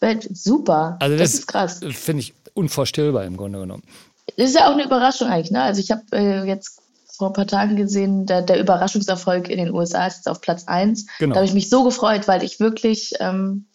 Welt, 0.00 0.28
super. 0.32 0.96
Also 1.00 1.16
das, 1.16 1.32
das 1.32 1.40
ist 1.40 1.46
krass. 1.46 1.80
Finde 1.90 2.20
ich 2.20 2.34
unvorstellbar 2.54 3.24
im 3.24 3.36
Grunde 3.36 3.60
genommen. 3.60 3.82
Das 4.36 4.50
ist 4.50 4.54
ja 4.54 4.68
auch 4.68 4.74
eine 4.74 4.84
Überraschung 4.84 5.28
eigentlich. 5.28 5.50
Ne? 5.50 5.62
Also 5.62 5.80
ich 5.80 5.90
habe 5.90 6.02
äh, 6.12 6.44
jetzt 6.44 6.80
vor 7.16 7.28
ein 7.28 7.32
paar 7.32 7.46
Tagen 7.46 7.76
gesehen, 7.76 8.26
der, 8.26 8.42
der 8.42 8.60
Überraschungserfolg 8.60 9.48
in 9.48 9.58
den 9.58 9.72
USA 9.72 10.06
ist 10.06 10.16
jetzt 10.16 10.28
auf 10.28 10.40
Platz 10.40 10.64
1. 10.66 11.06
Genau. 11.18 11.34
Da 11.34 11.40
habe 11.40 11.46
ich 11.46 11.54
mich 11.54 11.68
so 11.68 11.84
gefreut, 11.84 12.26
weil 12.26 12.42
ich 12.42 12.60
wirklich, 12.60 13.14
ähm, 13.20 13.66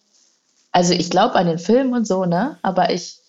also 0.71 0.93
ich 0.93 1.09
glaube 1.09 1.35
an 1.35 1.47
den 1.47 1.59
Film 1.59 1.93
und 1.93 2.05
so, 2.05 2.25
ne? 2.25 2.57
Aber 2.61 2.91
ich 2.91 3.19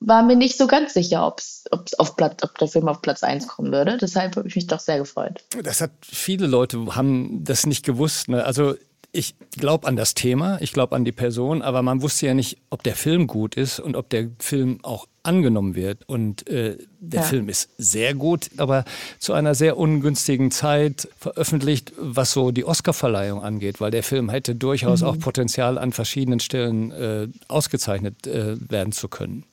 war 0.00 0.22
mir 0.22 0.36
nicht 0.36 0.56
so 0.56 0.66
ganz 0.66 0.94
sicher, 0.94 1.26
ob's, 1.26 1.64
ob's 1.70 1.94
auf 1.94 2.16
Platz, 2.16 2.42
ob 2.42 2.56
der 2.58 2.68
Film 2.68 2.88
auf 2.88 3.02
Platz 3.02 3.22
1 3.22 3.48
kommen 3.48 3.72
würde. 3.72 3.98
Deshalb 4.00 4.36
habe 4.36 4.46
ich 4.46 4.54
mich 4.54 4.66
doch 4.66 4.80
sehr 4.80 4.98
gefreut. 4.98 5.44
Das 5.62 5.80
hat 5.80 5.90
viele 6.02 6.46
Leute 6.46 6.94
haben 6.94 7.42
das 7.42 7.66
nicht 7.66 7.84
gewusst. 7.84 8.28
Ne? 8.28 8.44
Also 8.44 8.74
ich 9.10 9.34
glaube 9.52 9.88
an 9.88 9.96
das 9.96 10.14
Thema, 10.14 10.58
ich 10.60 10.72
glaube 10.72 10.94
an 10.94 11.04
die 11.04 11.12
Person, 11.12 11.62
aber 11.62 11.82
man 11.82 12.02
wusste 12.02 12.26
ja 12.26 12.34
nicht, 12.34 12.58
ob 12.70 12.82
der 12.82 12.94
Film 12.94 13.26
gut 13.26 13.56
ist 13.56 13.80
und 13.80 13.96
ob 13.96 14.08
der 14.10 14.30
Film 14.38 14.78
auch 14.82 15.06
angenommen 15.28 15.74
wird. 15.76 16.08
Und 16.08 16.48
äh, 16.48 16.76
der 16.98 17.20
Ja. 17.20 17.26
Film 17.26 17.48
ist 17.48 17.68
sehr 17.78 18.14
gut, 18.14 18.50
aber 18.56 18.84
zu 19.20 19.32
einer 19.34 19.54
sehr 19.54 19.76
ungünstigen 19.76 20.50
Zeit 20.50 21.08
veröffentlicht, 21.18 21.92
was 21.96 22.32
so 22.32 22.50
die 22.50 22.64
Oscarverleihung 22.64 23.42
angeht, 23.42 23.80
weil 23.80 23.90
der 23.92 24.02
Film 24.02 24.28
hätte 24.30 24.54
durchaus 24.56 25.02
auch 25.02 25.18
Potenzial 25.18 25.78
an 25.78 25.92
verschiedenen 25.92 26.40
Stellen 26.40 26.90
äh, 26.90 27.28
ausgezeichnet 27.48 28.26
äh, 28.26 28.56
werden 28.70 28.92
zu 28.92 29.08
können. 29.08 29.44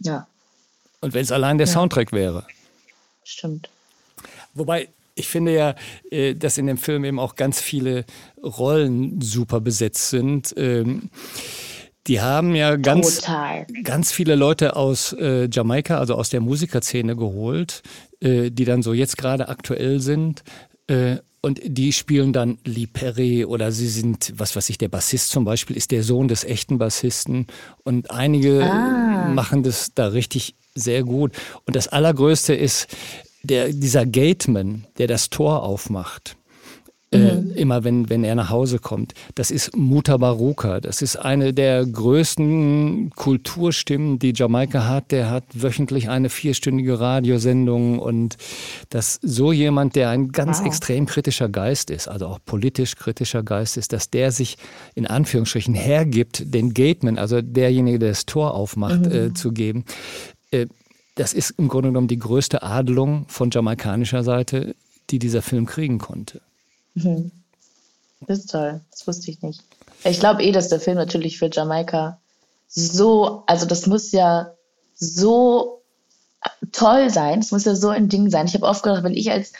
Ja, 0.00 0.26
Und 1.00 1.14
wenn 1.14 1.22
es 1.22 1.32
allein 1.32 1.56
der 1.58 1.66
Soundtrack 1.66 2.12
wäre. 2.12 2.44
stimmt. 3.24 3.70
Wobei 4.54 4.88
ich 5.14 5.28
finde 5.28 5.54
ja, 5.54 5.74
äh, 6.10 6.34
dass 6.34 6.56
in 6.58 6.66
dem 6.66 6.78
Film 6.78 7.04
eben 7.04 7.18
auch 7.18 7.34
ganz 7.36 7.60
viele 7.60 8.04
Rollen 8.42 9.20
super 9.20 9.60
besetzt 9.60 10.08
sind. 10.10 10.54
Ähm, 10.56 11.10
die 12.06 12.20
haben 12.20 12.54
ja 12.54 12.76
ganz, 12.76 13.16
Total. 13.16 13.66
ganz 13.84 14.12
viele 14.12 14.34
Leute 14.34 14.76
aus 14.76 15.12
äh, 15.12 15.48
Jamaika, 15.50 15.98
also 15.98 16.14
aus 16.14 16.30
der 16.30 16.40
Musikerszene 16.40 17.14
geholt, 17.16 17.82
äh, 18.20 18.50
die 18.50 18.64
dann 18.64 18.82
so 18.82 18.92
jetzt 18.92 19.18
gerade 19.18 19.48
aktuell 19.48 20.00
sind. 20.00 20.42
Äh, 20.86 21.16
und 21.42 21.60
die 21.64 21.92
spielen 21.92 22.32
dann 22.32 22.58
Lee 22.64 22.86
Perry 22.86 23.44
oder 23.44 23.72
sie 23.72 23.88
sind, 23.88 24.32
was 24.36 24.56
weiß 24.56 24.68
ich, 24.68 24.78
der 24.78 24.88
Bassist 24.88 25.30
zum 25.30 25.44
Beispiel 25.44 25.76
ist 25.76 25.90
der 25.90 26.02
Sohn 26.02 26.28
des 26.28 26.44
echten 26.44 26.78
Bassisten. 26.78 27.46
Und 27.82 28.10
einige 28.10 28.60
machen 29.34 29.62
das 29.62 29.94
da 29.94 30.08
richtig 30.08 30.54
sehr 30.74 31.02
gut. 31.02 31.32
Und 31.64 31.76
das 31.76 31.88
Allergrößte 31.88 32.54
ist 32.54 32.88
der, 33.42 33.72
dieser 33.72 34.04
Gateman, 34.04 34.86
der 34.98 35.06
das 35.06 35.30
Tor 35.30 35.62
aufmacht. 35.62 36.36
Äh, 37.12 37.40
immer 37.56 37.82
wenn, 37.82 38.08
wenn 38.08 38.22
er 38.22 38.36
nach 38.36 38.50
Hause 38.50 38.78
kommt. 38.78 39.14
Das 39.34 39.50
ist 39.50 39.76
Muta 39.76 40.16
Baruka. 40.16 40.80
Das 40.80 41.02
ist 41.02 41.16
eine 41.16 41.52
der 41.52 41.84
größten 41.84 43.10
Kulturstimmen, 43.16 44.20
die 44.20 44.32
Jamaika 44.32 44.86
hat. 44.86 45.10
Der 45.10 45.28
hat 45.28 45.42
wöchentlich 45.52 46.08
eine 46.08 46.28
vierstündige 46.28 47.00
Radiosendung 47.00 47.98
und 47.98 48.36
dass 48.90 49.18
so 49.22 49.50
jemand, 49.50 49.96
der 49.96 50.10
ein 50.10 50.30
ganz 50.30 50.60
Wow. 50.60 50.66
extrem 50.66 51.06
kritischer 51.06 51.48
Geist 51.48 51.90
ist, 51.90 52.06
also 52.06 52.28
auch 52.28 52.38
politisch 52.44 52.94
kritischer 52.94 53.42
Geist 53.42 53.76
ist, 53.76 53.92
dass 53.92 54.10
der 54.10 54.30
sich 54.30 54.56
in 54.94 55.08
Anführungsstrichen 55.08 55.74
hergibt, 55.74 56.54
den 56.54 56.74
Gateman, 56.74 57.18
also 57.18 57.42
derjenige, 57.42 57.98
der 57.98 58.10
das 58.10 58.24
Tor 58.24 58.54
aufmacht, 58.54 59.06
äh, 59.08 59.34
zu 59.34 59.50
geben. 59.50 59.84
Äh, 60.52 60.66
das 61.16 61.32
ist 61.32 61.50
im 61.58 61.66
Grunde 61.66 61.88
genommen 61.88 62.06
die 62.08 62.20
größte 62.20 62.62
Adelung 62.62 63.24
von 63.26 63.50
jamaikanischer 63.50 64.22
Seite, 64.22 64.76
die 65.10 65.18
dieser 65.18 65.42
Film 65.42 65.66
kriegen 65.66 65.98
konnte. 65.98 66.40
Das 68.26 68.40
ist 68.40 68.50
toll. 68.50 68.80
Das 68.90 69.06
wusste 69.06 69.30
ich 69.30 69.42
nicht. 69.42 69.62
Ich 70.04 70.20
glaube 70.20 70.42
eh, 70.42 70.52
dass 70.52 70.68
der 70.68 70.80
Film 70.80 70.96
natürlich 70.96 71.38
für 71.38 71.50
Jamaika 71.52 72.18
so, 72.68 73.42
also 73.46 73.66
das 73.66 73.86
muss 73.86 74.12
ja 74.12 74.52
so 74.94 75.82
toll 76.72 77.10
sein. 77.10 77.40
Es 77.40 77.50
muss 77.50 77.64
ja 77.64 77.74
so 77.74 77.88
ein 77.88 78.08
Ding 78.08 78.30
sein. 78.30 78.46
Ich 78.46 78.54
habe 78.54 78.66
oft 78.66 78.82
gedacht, 78.82 79.02
wenn 79.02 79.14
ich 79.14 79.30
als 79.30 79.52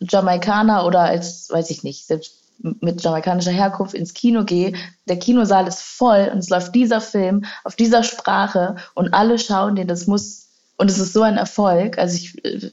Jamaikaner 0.00 0.86
oder 0.86 1.00
als, 1.00 1.50
weiß 1.50 1.70
ich 1.70 1.82
nicht, 1.82 2.06
selbst 2.06 2.34
mit 2.58 3.02
jamaikanischer 3.02 3.52
Herkunft 3.52 3.94
ins 3.94 4.14
Kino 4.14 4.44
gehe, 4.44 4.74
der 5.08 5.18
Kinosaal 5.18 5.66
ist 5.68 5.80
voll 5.80 6.28
und 6.32 6.38
es 6.38 6.48
läuft 6.48 6.74
dieser 6.74 7.00
Film 7.00 7.44
auf 7.64 7.76
dieser 7.76 8.02
Sprache 8.02 8.76
und 8.94 9.14
alle 9.14 9.38
schauen 9.38 9.76
den, 9.76 9.86
das 9.86 10.06
muss, 10.06 10.48
und 10.76 10.90
es 10.90 10.98
ist 10.98 11.12
so 11.12 11.22
ein 11.22 11.36
Erfolg. 11.36 11.98
Also 11.98 12.16
ich 12.16 12.44
äh, 12.44 12.70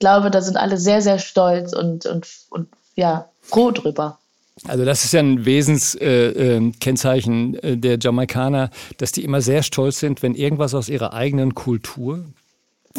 glaube, 0.00 0.30
da 0.30 0.42
sind 0.42 0.56
alle 0.56 0.76
sehr, 0.76 1.02
sehr 1.02 1.18
stolz 1.18 1.72
und, 1.72 2.06
und, 2.06 2.26
und 2.50 2.68
ja, 2.98 3.30
froh 3.42 3.70
drüber. 3.70 4.18
Also 4.66 4.84
das 4.84 5.04
ist 5.04 5.12
ja 5.12 5.20
ein 5.20 5.44
Wesenskennzeichen 5.44 7.54
äh, 7.54 7.74
äh, 7.74 7.76
der 7.76 8.00
Jamaikaner, 8.00 8.70
dass 8.96 9.12
die 9.12 9.22
immer 9.22 9.40
sehr 9.40 9.62
stolz 9.62 10.00
sind, 10.00 10.20
wenn 10.22 10.34
irgendwas 10.34 10.74
aus 10.74 10.88
ihrer 10.88 11.14
eigenen 11.14 11.54
Kultur 11.54 12.24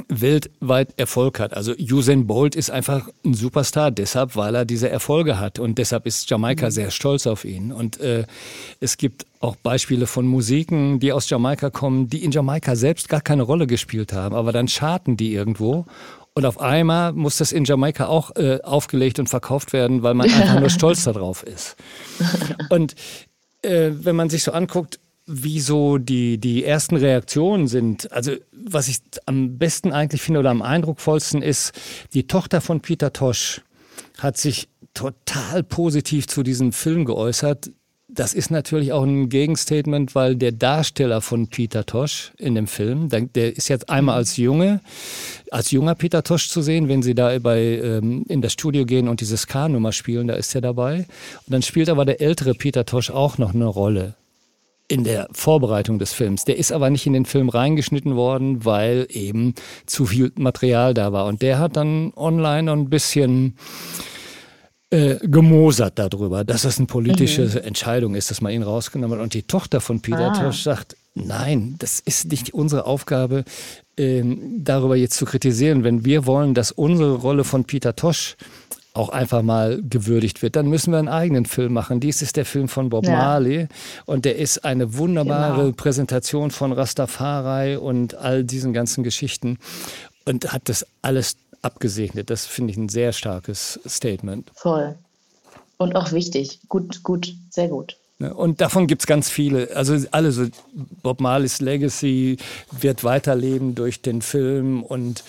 weltweit 0.07 0.97
Erfolg 0.97 1.41
hat. 1.41 1.53
Also 1.53 1.73
Usain 1.73 2.27
Bolt 2.27 2.55
ist 2.55 2.71
einfach 2.71 3.09
ein 3.25 3.33
Superstar, 3.33 3.91
deshalb, 3.91 4.37
weil 4.37 4.55
er 4.55 4.63
diese 4.63 4.89
Erfolge 4.89 5.37
hat 5.37 5.59
und 5.59 5.77
deshalb 5.77 6.05
ist 6.05 6.29
Jamaika 6.29 6.71
sehr 6.71 6.91
stolz 6.91 7.27
auf 7.27 7.43
ihn. 7.43 7.73
Und 7.73 7.99
äh, 7.99 8.23
es 8.79 8.95
gibt 8.95 9.25
auch 9.41 9.57
Beispiele 9.57 10.07
von 10.07 10.25
Musiken, 10.25 11.01
die 11.01 11.11
aus 11.11 11.29
Jamaika 11.29 11.71
kommen, 11.71 12.07
die 12.07 12.23
in 12.23 12.31
Jamaika 12.31 12.77
selbst 12.77 13.09
gar 13.09 13.19
keine 13.19 13.43
Rolle 13.43 13.67
gespielt 13.67 14.13
haben, 14.13 14.33
aber 14.33 14.53
dann 14.53 14.69
charten 14.69 15.17
die 15.17 15.33
irgendwo 15.33 15.85
und 16.39 16.45
auf 16.45 16.61
einmal 16.61 17.11
muss 17.11 17.35
das 17.35 17.51
in 17.51 17.65
Jamaika 17.65 18.05
auch 18.07 18.33
äh, 18.37 18.61
aufgelegt 18.61 19.19
und 19.19 19.27
verkauft 19.27 19.73
werden, 19.73 20.03
weil 20.03 20.13
man 20.13 20.31
einfach 20.31 20.57
nur 20.57 20.69
stolz 20.69 21.03
darauf 21.03 21.43
ist. 21.43 21.75
Und 22.69 22.95
äh, 23.61 23.91
wenn 23.91 24.15
man 24.15 24.29
sich 24.29 24.43
so 24.43 24.53
anguckt, 24.53 25.01
wie 25.25 25.59
so 25.59 25.97
die, 25.97 26.37
die 26.37 26.63
ersten 26.63 26.95
Reaktionen 26.95 27.67
sind, 27.67 28.09
also 28.13 28.31
was 28.53 28.87
ich 28.87 28.99
am 29.25 29.57
besten 29.57 29.91
eigentlich 29.91 30.21
finde 30.21 30.39
oder 30.39 30.51
am 30.51 30.61
eindrucksvollsten 30.61 31.41
ist, 31.41 31.73
die 32.13 32.25
Tochter 32.25 32.61
von 32.61 32.79
Peter 32.79 33.11
Tosh 33.11 33.61
hat 34.17 34.37
sich 34.37 34.69
total 34.93 35.61
positiv 35.63 36.27
zu 36.27 36.41
diesem 36.41 36.71
Film 36.71 37.03
geäußert. 37.03 37.69
Das 38.11 38.33
ist 38.33 38.49
natürlich 38.49 38.91
auch 38.91 39.03
ein 39.03 39.29
Gegenstatement, 39.29 40.15
weil 40.15 40.35
der 40.35 40.51
Darsteller 40.51 41.21
von 41.21 41.47
Peter 41.47 41.85
Tosh 41.85 42.31
in 42.37 42.55
dem 42.55 42.65
Film, 42.65 43.07
der, 43.09 43.55
ist 43.55 43.67
jetzt 43.67 43.89
einmal 43.89 44.15
als 44.15 44.35
Junge, 44.37 44.81
als 45.51 45.69
junger 45.69 45.93
Peter 45.93 46.23
Tosh 46.23 46.49
zu 46.49 46.63
sehen, 46.63 46.87
wenn 46.87 47.03
sie 47.03 47.13
da 47.13 47.37
bei, 47.37 47.59
ähm, 47.59 48.25
in 48.27 48.41
das 48.41 48.53
Studio 48.53 48.85
gehen 48.85 49.07
und 49.07 49.21
diese 49.21 49.37
Ska-Nummer 49.37 49.91
spielen, 49.91 50.27
da 50.27 50.33
ist 50.33 50.55
er 50.55 50.61
dabei. 50.61 51.05
Und 51.45 51.53
dann 51.53 51.61
spielt 51.61 51.87
aber 51.87 52.03
der 52.03 52.19
ältere 52.19 52.55
Peter 52.55 52.83
Tosh 52.83 53.11
auch 53.11 53.37
noch 53.37 53.53
eine 53.53 53.67
Rolle 53.67 54.15
in 54.87 55.03
der 55.03 55.27
Vorbereitung 55.31 55.99
des 55.99 56.11
Films. 56.11 56.45
Der 56.45 56.57
ist 56.57 56.71
aber 56.71 56.89
nicht 56.89 57.05
in 57.05 57.13
den 57.13 57.25
Film 57.25 57.47
reingeschnitten 57.47 58.15
worden, 58.15 58.65
weil 58.65 59.07
eben 59.11 59.53
zu 59.85 60.07
viel 60.07 60.31
Material 60.35 60.95
da 60.95 61.13
war. 61.13 61.27
Und 61.27 61.43
der 61.43 61.59
hat 61.59 61.77
dann 61.77 62.11
online 62.15 62.71
ein 62.71 62.89
bisschen 62.89 63.55
äh, 64.91 65.15
gemosert 65.27 65.99
darüber, 65.99 66.43
dass 66.43 66.63
das 66.63 66.77
eine 66.77 66.87
politische 66.87 67.63
Entscheidung 67.63 68.15
ist, 68.15 68.31
dass 68.31 68.41
man 68.41 68.51
ihn 68.53 68.63
rausgenommen 68.63 69.17
hat. 69.19 69.23
Und 69.23 69.33
die 69.33 69.43
Tochter 69.43 69.81
von 69.81 70.01
Peter 70.01 70.31
Ah. 70.31 70.33
Tosh 70.43 70.63
sagt, 70.63 70.95
nein, 71.13 71.75
das 71.79 71.99
ist 71.99 72.31
nicht 72.31 72.53
unsere 72.53 72.85
Aufgabe, 72.85 73.43
ähm, 73.97 74.63
darüber 74.63 74.95
jetzt 74.95 75.15
zu 75.17 75.25
kritisieren. 75.25 75.83
Wenn 75.83 76.05
wir 76.05 76.25
wollen, 76.25 76.53
dass 76.53 76.71
unsere 76.71 77.13
Rolle 77.15 77.43
von 77.43 77.65
Peter 77.65 77.95
Tosh 77.95 78.35
auch 78.93 79.09
einfach 79.09 79.43
mal 79.43 79.79
gewürdigt 79.87 80.41
wird, 80.41 80.55
dann 80.55 80.67
müssen 80.67 80.91
wir 80.91 80.97
einen 80.97 81.07
eigenen 81.07 81.45
Film 81.45 81.73
machen. 81.73 81.99
Dies 81.99 82.23
ist 82.23 82.35
der 82.35 82.45
Film 82.45 82.67
von 82.67 82.89
Bob 82.89 83.05
Ja. 83.05 83.11
Marley 83.11 83.67
und 84.05 84.25
der 84.25 84.37
ist 84.37 84.65
eine 84.65 84.97
wunderbare 84.97 85.61
Genau. 85.65 85.75
Präsentation 85.75 86.49
von 86.49 86.71
Rastafari 86.71 87.75
und 87.77 88.15
all 88.15 88.43
diesen 88.43 88.73
ganzen 88.73 89.03
Geschichten 89.03 89.59
und 90.25 90.51
hat 90.51 90.63
das 90.69 90.87
alles 91.03 91.37
abgesegnet. 91.61 92.29
Das 92.29 92.45
finde 92.45 92.71
ich 92.71 92.77
ein 92.77 92.89
sehr 92.89 93.13
starkes 93.13 93.79
Statement. 93.87 94.51
Voll. 94.55 94.95
Und 95.77 95.95
auch 95.95 96.11
wichtig. 96.11 96.59
Gut, 96.67 97.03
gut, 97.03 97.33
sehr 97.49 97.69
gut. 97.69 97.97
Und 98.19 98.59
davon 98.59 98.87
gibt 98.87 99.03
es 99.03 99.07
ganz 99.07 99.29
viele. 99.29 99.73
Also 99.75 99.95
alle 100.11 100.33
so 100.33 100.47
Bob 101.01 101.21
Marleys 101.21 101.61
Legacy 101.61 102.37
wird 102.71 103.05
weiterleben 103.05 103.75
durch 103.75 104.01
den 104.01 104.21
Film 104.21 104.83
und 104.83 105.23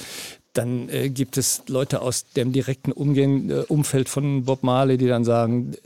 dann 0.54 0.88
äh, 0.88 1.08
gibt 1.08 1.38
es 1.38 1.62
Leute 1.68 2.02
aus 2.02 2.30
dem 2.32 2.52
direkten 2.52 2.90
Umgehen, 2.90 3.48
äh, 3.50 3.54
Umfeld 3.68 4.08
von 4.08 4.44
Bob 4.44 4.64
Marley, 4.64 4.98
die 4.98 5.06
dann 5.06 5.24
sagen, 5.24 5.76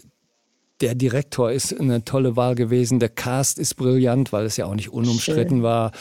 der 0.81 0.95
Direktor 0.95 1.53
ist 1.53 1.79
eine 1.79 2.05
tolle 2.05 2.37
Wahl 2.37 2.55
gewesen, 2.55 2.99
der 2.99 3.11
Cast 3.11 3.59
ist 3.59 3.75
brillant, 3.75 4.33
weil 4.33 4.47
es 4.47 4.57
ja 4.57 4.65
auch 4.65 4.75
nicht 4.75 4.91
unumstritten 4.91 5.59
Schön. 5.59 5.63
war, 5.63 5.93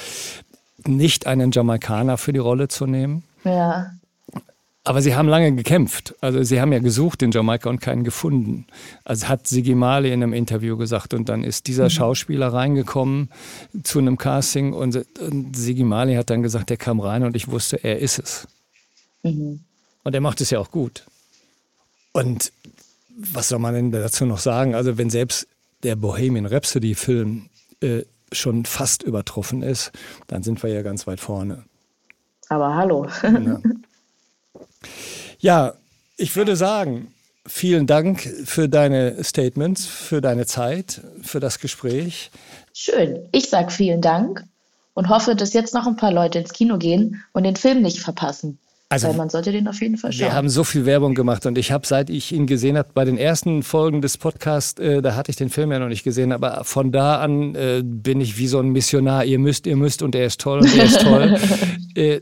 nicht 0.85 1.27
einen 1.27 1.51
Jamaikaner 1.51 2.17
für 2.17 2.33
die 2.33 2.39
Rolle 2.39 2.69
zu 2.69 2.85
nehmen. 2.85 3.23
Ja. 3.43 3.91
Aber 4.85 5.01
sie 5.01 5.15
haben 5.15 5.29
lange 5.29 5.55
gekämpft. 5.55 6.13
Also 6.19 6.43
sie 6.43 6.59
haben 6.59 6.73
ja 6.73 6.79
gesucht 6.79 7.21
in 7.21 7.31
Jamaika 7.31 7.69
und 7.69 7.79
keinen 7.79 8.03
gefunden. 8.03 8.67
Also 9.05 9.29
hat 9.29 9.47
Sigi 9.47 9.75
Marley 9.75 10.11
in 10.11 10.21
einem 10.21 10.33
Interview 10.33 10.75
gesagt. 10.75 11.13
Und 11.13 11.29
dann 11.29 11.45
ist 11.45 11.67
dieser 11.67 11.89
Schauspieler 11.89 12.51
reingekommen 12.51 13.29
zu 13.83 13.99
einem 13.99 14.17
Casting 14.17 14.73
und, 14.73 15.05
und 15.21 15.55
Sigi 15.55 15.83
Marley 15.83 16.15
hat 16.15 16.29
dann 16.29 16.43
gesagt, 16.43 16.69
der 16.69 16.77
kam 16.77 16.99
rein 16.99 17.23
und 17.23 17.35
ich 17.37 17.49
wusste, 17.49 17.81
er 17.81 17.99
ist 17.99 18.19
es. 18.19 18.47
Mhm. 19.23 19.61
Und 20.03 20.13
er 20.13 20.21
macht 20.21 20.41
es 20.41 20.49
ja 20.49 20.59
auch 20.59 20.69
gut. 20.69 21.05
Und 22.11 22.51
was 23.17 23.49
soll 23.49 23.59
man 23.59 23.73
denn 23.73 23.91
dazu 23.91 24.25
noch 24.25 24.39
sagen? 24.39 24.75
Also 24.75 24.97
wenn 24.97 25.09
selbst 25.09 25.47
der 25.83 25.95
Bohemian 25.95 26.45
Rhapsody-Film 26.45 27.49
äh, 27.79 28.01
schon 28.33 28.65
fast 28.65 29.03
übertroffen 29.03 29.61
ist, 29.61 29.93
dann 30.27 30.43
sind 30.43 30.61
wir 30.61 30.71
ja 30.71 30.81
ganz 30.81 31.07
weit 31.07 31.21
vorne. 31.21 31.63
Aber 32.49 32.75
hallo. 32.75 33.07
ja. 33.23 33.61
ja, 35.39 35.73
ich 36.17 36.35
würde 36.35 36.55
sagen, 36.55 37.13
vielen 37.45 37.87
Dank 37.87 38.21
für 38.45 38.69
deine 38.69 39.23
Statements, 39.23 39.85
für 39.85 40.21
deine 40.21 40.45
Zeit, 40.45 41.01
für 41.21 41.39
das 41.39 41.59
Gespräch. 41.59 42.31
Schön. 42.73 43.27
Ich 43.31 43.49
sage 43.49 43.71
vielen 43.71 44.01
Dank 44.01 44.43
und 44.93 45.09
hoffe, 45.09 45.35
dass 45.35 45.53
jetzt 45.53 45.73
noch 45.73 45.87
ein 45.87 45.95
paar 45.95 46.11
Leute 46.11 46.39
ins 46.39 46.53
Kino 46.53 46.77
gehen 46.77 47.23
und 47.33 47.43
den 47.43 47.55
Film 47.55 47.81
nicht 47.81 47.99
verpassen. 47.99 48.59
Also, 48.89 49.07
Weil 49.07 49.15
man 49.15 49.29
sollte 49.29 49.51
den 49.51 49.67
auf 49.67 49.81
jeden 49.81 49.97
Fall 49.97 50.11
schauen. 50.11 50.27
Wir 50.27 50.33
haben 50.35 50.49
so 50.49 50.63
viel 50.63 50.85
Werbung 50.85 51.15
gemacht 51.15 51.47
und 51.47 51.57
ich 51.57 51.71
habe, 51.71 51.87
seit 51.87 52.11
ich 52.11 52.31
ihn 52.31 52.45
gesehen 52.45 52.77
habe, 52.77 52.89
bei 52.93 53.05
den 53.05 53.17
ersten 53.17 53.63
Folgen 53.63 54.03
des 54.03 54.19
Podcasts, 54.19 54.79
äh, 54.79 55.01
da 55.01 55.15
hatte 55.15 55.31
ich 55.31 55.35
den 55.35 55.49
Film 55.49 55.71
ja 55.71 55.79
noch 55.79 55.87
nicht 55.87 56.03
gesehen, 56.03 56.31
aber 56.31 56.63
von 56.63 56.91
da 56.91 57.19
an 57.19 57.55
äh, 57.55 57.81
bin 57.83 58.21
ich 58.21 58.37
wie 58.37 58.45
so 58.45 58.59
ein 58.59 58.69
Missionar. 58.69 59.25
Ihr 59.25 59.39
müsst, 59.39 59.65
ihr 59.65 59.77
müsst 59.77 60.03
und 60.03 60.13
er 60.13 60.27
ist 60.27 60.39
toll 60.39 60.59
und 60.59 60.77
er 60.77 60.83
ist 60.83 61.01
toll. 61.01 61.39
äh, 61.95 62.21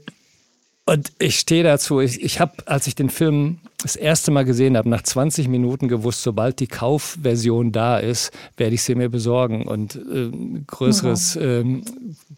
und 0.91 1.13
ich 1.19 1.39
stehe 1.39 1.63
dazu. 1.63 2.01
Ich, 2.01 2.21
ich 2.21 2.41
habe, 2.41 2.51
als 2.65 2.85
ich 2.85 2.95
den 2.95 3.09
Film 3.09 3.59
das 3.81 3.95
erste 3.95 4.29
Mal 4.29 4.43
gesehen 4.43 4.75
habe, 4.75 4.89
nach 4.89 5.03
20 5.03 5.47
Minuten 5.47 5.87
gewusst, 5.87 6.21
sobald 6.21 6.59
die 6.59 6.67
Kaufversion 6.67 7.71
da 7.71 7.97
ist, 7.97 8.31
werde 8.57 8.75
ich 8.75 8.83
sie 8.83 8.95
mir 8.95 9.07
besorgen. 9.07 9.67
Und 9.67 9.95
äh, 9.95 10.29
größeres 10.67 11.37
äh, 11.37 11.63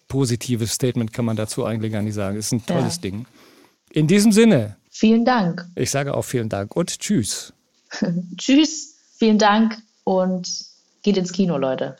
positives 0.08 0.72
Statement 0.72 1.14
kann 1.14 1.26
man 1.26 1.36
dazu 1.36 1.66
eigentlich 1.66 1.92
gar 1.92 2.04
nicht 2.04 2.14
sagen. 2.14 2.38
Es 2.38 2.46
ist 2.46 2.52
ein 2.52 2.66
tolles 2.68 2.98
ja. 2.98 3.02
Ding. 3.02 3.26
In 3.90 4.06
diesem 4.06 4.32
Sinne. 4.32 4.76
Vielen 4.92 5.26
Dank. 5.26 5.66
Ich 5.74 5.90
sage 5.90 6.14
auch 6.14 6.22
vielen 6.22 6.50
Dank 6.50 6.76
und 6.76 7.00
tschüss. 7.00 7.54
tschüss, 8.38 8.98
vielen 9.18 9.40
Dank 9.40 9.78
und 10.04 10.48
geht 11.02 11.18
ins 11.18 11.32
Kino, 11.32 11.58
Leute. 11.58 11.98